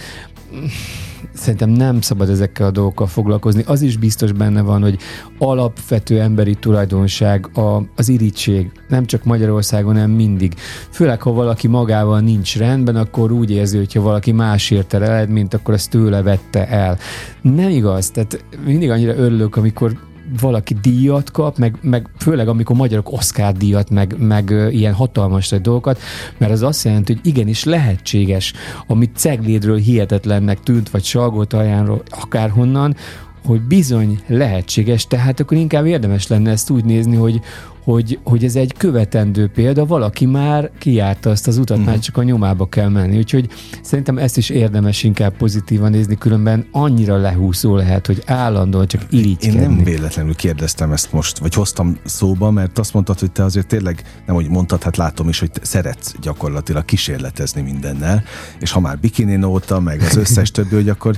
[1.39, 3.63] szerintem nem szabad ezekkel a dolgokkal foglalkozni.
[3.67, 4.99] Az is biztos benne van, hogy
[5.39, 8.71] alapvető emberi tulajdonság a, az irítség.
[8.89, 10.55] Nem csak Magyarországon, hanem mindig.
[10.91, 15.05] Főleg, ha valaki magával nincs rendben, akkor úgy érzi, hogy ha valaki más érte el
[15.05, 16.99] eredményt, akkor ezt tőle vette el.
[17.43, 18.11] Nem igaz.
[18.11, 19.93] Tehát mindig annyira örülök, amikor
[20.41, 26.01] valaki díjat kap, meg, meg főleg amikor magyarok Oscar díjat, meg, meg ilyen hatalmas dolgokat,
[26.39, 28.53] mert az azt jelenti, hogy igenis lehetséges,
[28.87, 32.97] amit Ceglédről hihetetlennek tűnt, vagy Salgótarjánról, akárhonnan,
[33.45, 37.41] hogy bizony lehetséges, tehát akkor inkább érdemes lenne ezt úgy nézni, hogy,
[37.89, 41.93] hogy, hogy ez egy követendő példa, valaki már kijárta azt az utat, uh-huh.
[41.93, 43.17] már csak a nyomába kell menni.
[43.17, 43.49] Úgyhogy
[43.83, 49.61] szerintem ezt is érdemes inkább pozitívan nézni, különben annyira lehúzó lehet, hogy állandóan csak irigykedni.
[49.61, 53.67] Én nem véletlenül kérdeztem ezt most, vagy hoztam szóba, mert azt mondtad, hogy te azért
[53.67, 58.23] tényleg, nem hogy mondtad, hát látom is, hogy szeretsz gyakorlatilag kísérletezni mindennel,
[58.61, 61.17] és ha már bikini nóta, meg az összes többi, hogy akkor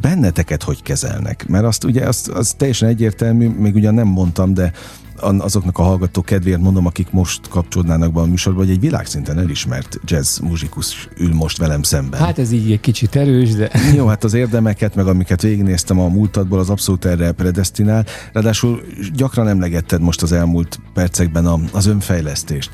[0.00, 1.48] benneteket hogy kezelnek?
[1.48, 4.72] Mert azt ugye, azt, az teljesen egyértelmű, még ugyan nem mondtam, de
[5.20, 10.00] azoknak a hallgatók kedvéért mondom, akik most kapcsolódnának be a műsorba, hogy egy világszinten elismert
[10.04, 12.20] jazz muzsikus ül most velem szemben.
[12.20, 13.70] Hát ez így egy kicsit erős, de...
[13.96, 18.04] Jó, hát az érdemeket, meg amiket végignéztem a múltadból, az abszolút erre predestinál.
[18.32, 18.82] Ráadásul
[19.14, 22.70] gyakran emlegetted most az elmúlt percekben a, az önfejlesztést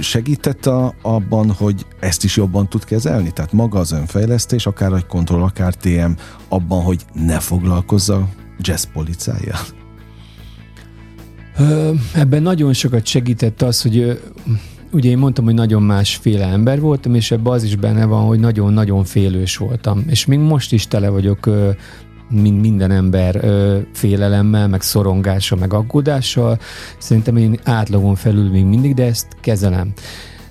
[0.00, 3.30] segített a, abban, hogy ezt is jobban tud kezelni?
[3.30, 6.10] Tehát maga az önfejlesztés, akár egy kontroll, akár TM,
[6.48, 9.56] abban, hogy ne foglalkozza jazz policája?
[12.14, 14.20] Ebben nagyon sokat segített az, hogy
[14.92, 18.40] ugye én mondtam, hogy nagyon másféle ember voltam, és ebben az is benne van, hogy
[18.40, 20.04] nagyon-nagyon félős voltam.
[20.08, 21.50] És még most is tele vagyok
[22.30, 23.44] mint minden ember
[23.92, 26.58] félelemmel, meg szorongással, meg aggódással.
[26.98, 29.92] Szerintem én átlagon felül még mindig, de ezt kezelem.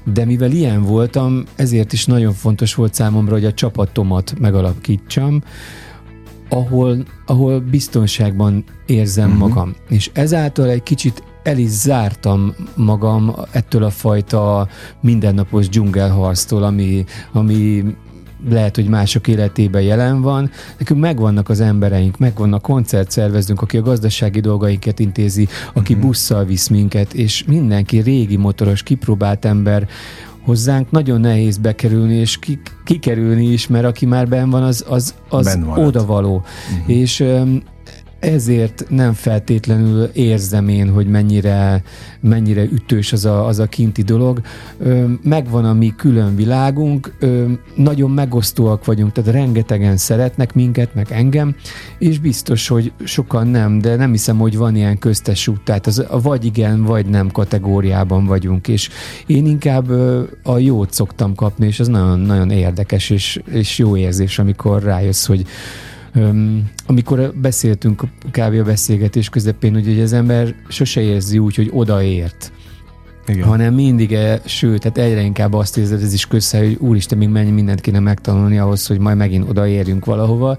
[0.03, 5.41] de mivel ilyen voltam, ezért is nagyon fontos volt számomra, hogy a csapatomat megalapítsam,
[6.51, 9.47] ahol, ahol biztonságban érzem uh-huh.
[9.47, 9.75] magam.
[9.89, 14.67] És ezáltal egy kicsit el is zártam magam ettől a fajta
[15.01, 17.83] mindennapos dzsungelharctól, ami, ami
[18.49, 20.51] lehet, hogy mások életében jelen van.
[20.77, 26.07] Nekünk megvannak az embereink, megvannak koncertszervezőnk, aki a gazdasági dolgainkat intézi, aki uh-huh.
[26.07, 29.87] busszal visz minket, és mindenki régi motoros, kipróbált ember,
[30.45, 32.39] hozzánk nagyon nehéz bekerülni és
[32.85, 36.35] kikerülni is, mert aki már ben van, az, az, az odavaló.
[36.35, 36.95] Uh-huh.
[36.95, 37.23] És
[38.21, 41.83] ezért nem feltétlenül érzem én, hogy mennyire,
[42.19, 44.41] mennyire ütős az a, az a kinti dolog.
[45.23, 47.17] Megvan a mi külön világunk,
[47.75, 51.55] nagyon megosztóak vagyunk, tehát rengetegen szeretnek minket, meg engem,
[51.97, 56.05] és biztos, hogy sokan nem, de nem hiszem, hogy van ilyen köztes út, tehát az
[56.21, 58.89] vagy igen, vagy nem kategóriában vagyunk, és
[59.25, 59.89] én inkább
[60.43, 65.25] a jót szoktam kapni, és ez nagyon, nagyon érdekes, és, és jó érzés, amikor rájössz,
[65.25, 65.45] hogy
[66.87, 68.59] amikor beszéltünk kb.
[68.59, 72.51] a beszélgetés közepén, hogy, hogy az ember sose érzi úgy, hogy odaért.
[73.27, 73.47] Igen.
[73.47, 77.29] hanem mindig, e, sőt, tehát egyre inkább azt érzed, ez is kösze, hogy úristen, még
[77.29, 80.57] mennyi mindent kéne megtanulni ahhoz, hogy majd megint odaérjünk valahova,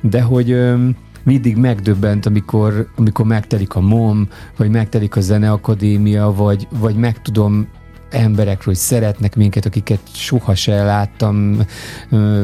[0.00, 6.68] de hogy öm, mindig megdöbbent, amikor, amikor megtelik a MOM, vagy megtelik a Zeneakadémia, vagy,
[6.78, 7.66] vagy meg tudom
[8.10, 11.66] emberekről, hogy szeretnek minket, akiket soha se láttam,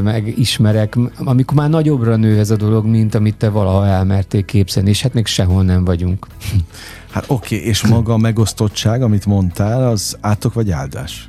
[0.02, 4.88] meg ismerek, amikor már nagyobbra nő ez a dolog, mint amit te valaha elmerték képzelni,
[4.88, 6.26] és hát még sehol nem vagyunk.
[7.10, 11.28] Hát oké, okay, és maga a megosztottság, amit mondtál, az átok vagy áldás?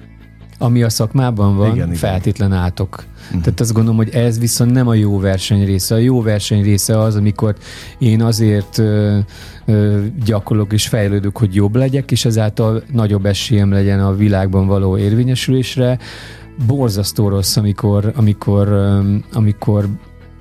[0.58, 2.62] Ami a szakmában van, igen, feltétlen igen.
[2.62, 3.04] átok.
[3.28, 3.42] Uh-huh.
[3.42, 5.96] Tehát azt gondolom, hogy ez viszont nem a jó verseny része.
[5.96, 7.56] A jó verseny része az, amikor
[7.98, 9.18] én azért ö,
[9.66, 14.98] ö, gyakorlok és fejlődök, hogy jobb legyek, és ezáltal nagyobb esélyem legyen a világban való
[14.98, 16.00] érvényesülésre.
[16.68, 19.88] Borzasztó rossz, amikor, amikor, ö, amikor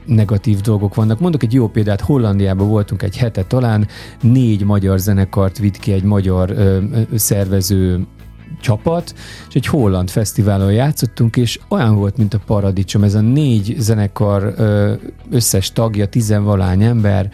[0.07, 1.21] negatív dolgok vannak.
[1.21, 3.87] Mondok egy jó példát, Hollandiában voltunk egy hete talán,
[4.21, 8.07] négy magyar zenekart vitt ki egy magyar ö, ö, szervező
[8.61, 9.15] csapat,
[9.49, 14.55] és egy holland fesztiválon játszottunk, és olyan volt, mint a paradicsom, ez a négy zenekar
[15.31, 17.31] összes tagja, tizenvalány ember,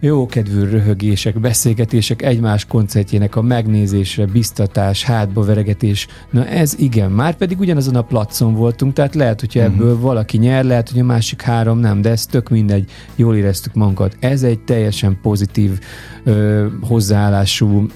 [0.00, 6.06] jókedvű röhögések, beszélgetések, egymás koncertjének a megnézésre, biztatás, hátba veregetés.
[6.30, 10.02] Na ez igen, már pedig ugyanazon a placon voltunk, tehát lehet, hogy ebből uh-huh.
[10.02, 14.16] valaki nyer, lehet, hogy a másik három nem, de ez tök mindegy, jól éreztük magunkat.
[14.20, 15.80] Ez egy teljesen pozitív
[16.24, 17.86] ö, hozzáállású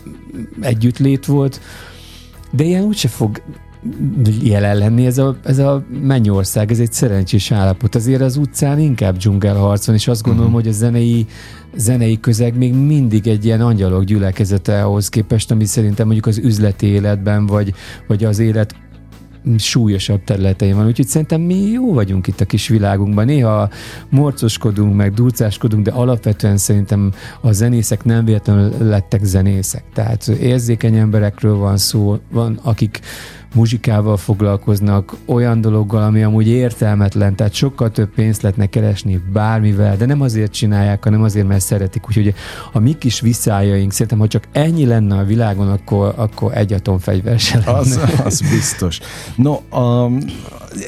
[0.61, 1.61] együttlét volt
[2.51, 3.43] de ilyen úgyse fog
[4.43, 7.95] jelen lenni ez a, ez a mennyország, ez egy szerencsés állapot.
[7.95, 10.65] Azért az utcán inkább dzsungelharc van, és azt gondolom, uh-huh.
[10.65, 11.27] hogy a zenei,
[11.77, 16.87] zenei közeg még mindig egy ilyen angyalok gyülekezete ahhoz képest, ami szerintem mondjuk az üzleti
[16.87, 17.75] életben, vagy,
[18.07, 18.75] vagy az élet
[19.57, 23.25] súlyosabb területein van, úgyhogy szerintem mi jó vagyunk itt a kis világunkban.
[23.25, 23.71] Néha
[24.09, 29.85] morcoskodunk, meg durcáskodunk, de alapvetően szerintem a zenészek nem véletlenül lettek zenészek.
[29.95, 33.01] Tehát érzékeny emberekről van szó, van akik
[33.55, 40.07] muzsikával foglalkoznak, olyan dologgal, ami amúgy értelmetlen, tehát sokkal több pénzt lehetne keresni bármivel, de
[40.07, 42.09] nem azért csinálják, hanem azért, mert szeretik.
[42.09, 42.35] Úgyhogy
[42.73, 47.39] a mi kis viszájaink, szerintem, ha csak ennyi lenne a világon, akkor, akkor egy atomfegyver
[47.39, 47.79] se lenne.
[47.79, 49.01] Az, az biztos.
[49.37, 50.11] No, a,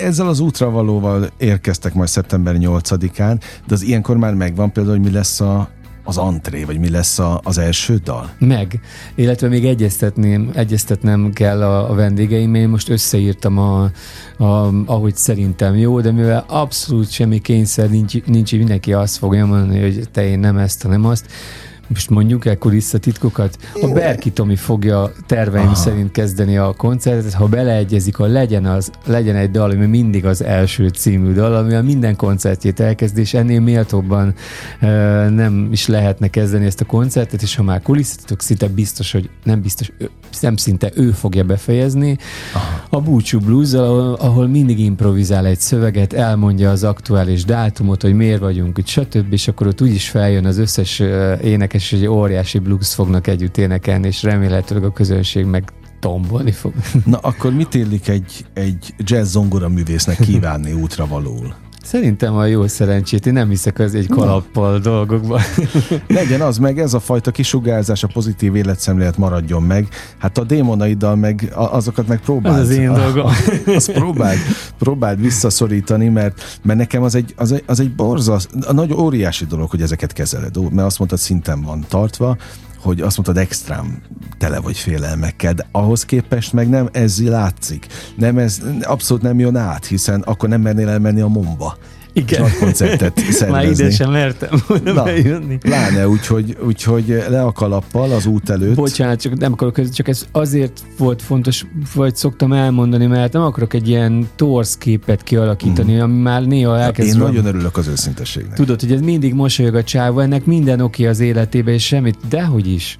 [0.00, 5.12] ezzel az útravalóval érkeztek majd szeptember 8-án, de az ilyenkor már megvan például, hogy mi
[5.12, 5.68] lesz a
[6.04, 8.30] az antré, vagy mi lesz a, az első dal?
[8.38, 8.80] Meg,
[9.14, 13.90] illetve még egyeztetném, egyeztetnem kell a, a vendégeim, én most összeírtam, a,
[14.36, 19.80] a, ahogy szerintem jó, de mivel abszolút semmi kényszer nincs, nincs mindenki azt fogja mondani,
[19.80, 21.26] hogy te én nem ezt, hanem azt,
[21.92, 25.74] most mondjuk el kulisszatitkokat, a Berki Tomi fogja terveim Aha.
[25.74, 30.44] szerint kezdeni a koncertet, ha beleegyezik, ha legyen, az, legyen egy dal, ami mindig az
[30.44, 34.34] első című dal, amivel minden koncertjét elkezd, és ennél méltóbban
[34.80, 34.88] e,
[35.28, 39.60] nem is lehetne kezdeni ezt a koncertet, és ha már kulisszatitok, szinte biztos, hogy nem
[39.60, 39.92] biztos,
[40.40, 42.18] nem szinte ő fogja befejezni.
[42.54, 42.82] Aha.
[42.88, 48.40] A Búcsú Blues, ahol, ahol mindig improvizál egy szöveget, elmondja az aktuális dátumot, hogy miért
[48.40, 51.02] vagyunk itt, stb., és akkor ott úgyis feljön az összes
[51.42, 56.72] énekes és egy óriási blues fognak együtt énekelni, és remélhetőleg a közönség meg tombolni fog.
[57.04, 61.54] Na akkor mit illik egy, egy jazz zongora művésznek kívánni útra valóul?
[61.82, 65.40] Szerintem a jó szerencsét, én nem hiszek az egy kalappal dolgokban.
[66.06, 69.88] Legyen az meg, ez a fajta kisugárzás, a pozitív életszemlélet maradjon meg.
[70.18, 72.58] Hát a démonaiddal meg azokat meg próbáld.
[72.58, 73.30] Az az én dolgom.
[73.66, 74.38] Azt próbáld,
[74.78, 79.44] próbáld visszaszorítani, mert, mert nekem az egy, az egy, az egy borzas, a nagy óriási
[79.44, 80.72] dolog, hogy ezeket kezeled.
[80.72, 82.36] Mert azt mondtad, szinten van tartva,
[82.82, 84.02] hogy azt mondtad extrám
[84.38, 87.86] tele vagy félelmekkel, de ahhoz képest meg nem ez látszik.
[88.16, 91.76] Nem ez, abszolút nem jön át, hiszen akkor nem mernél elmenni a momba.
[92.12, 92.40] Igen.
[92.40, 93.50] Nagy koncertet szervezni.
[93.50, 95.56] Már ide sem mertem Na, bejönni.
[95.56, 98.74] Pláne, úgyhogy, úgyhogy le a kalappal az út előtt.
[98.74, 103.74] Bocsánat, csak nem akarok, csak ez azért volt fontos, vagy szoktam elmondani, mert nem akarok
[103.74, 106.00] egy ilyen torsz képet kialakítani, mm.
[106.00, 107.14] ami már néha elkezd...
[107.14, 108.54] Én nagyon örülök az őszintességnek.
[108.54, 112.66] Tudod, hogy ez mindig mosolyog a csávó, ennek minden oké az életében, és semmit, dehogy
[112.66, 112.98] is.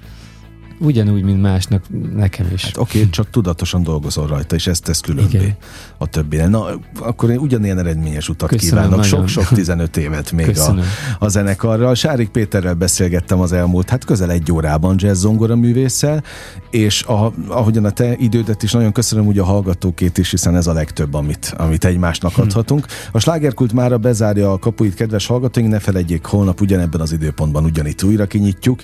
[0.83, 1.83] Ugyanúgy, mint másnak,
[2.15, 2.63] nekem is.
[2.63, 5.55] Hát oké, okay, csak tudatosan dolgozol rajta, és ezt tesz különbé Igen.
[5.97, 6.47] a többire.
[6.47, 6.65] Na,
[6.99, 9.03] akkor én ugyanilyen eredményes utat Köszönöm, kívánok.
[9.03, 10.75] Sok-sok 15 évet még a,
[11.19, 11.95] a zenekarral.
[11.95, 16.23] Sárik Péterrel beszélgettem az elmúlt, hát közel egy órában jazz zongora művésszel,
[16.69, 20.67] és a, ahogyan a te idődet is nagyon köszönöm ugye a hallgatókét is, hiszen ez
[20.67, 22.41] a legtöbb, amit, amit egymásnak hm.
[22.41, 22.85] adhatunk.
[23.11, 28.03] A slágerkult mára bezárja a kapuit, kedves hallgatóink, ne felejtjék, holnap ugyanebben az időpontban ugyanitt
[28.03, 28.81] újra kinyitjuk,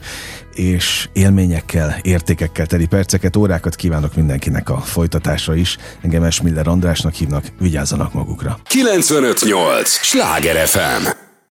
[0.55, 5.77] és élményekkel, értékekkel teli perceket, órákat kívánok mindenkinek a folytatásra is.
[6.01, 8.59] Engem Esmiller Andrásnak hívnak, vigyázzanak magukra.
[8.63, 9.89] 958!
[9.89, 11.28] Sláger FM!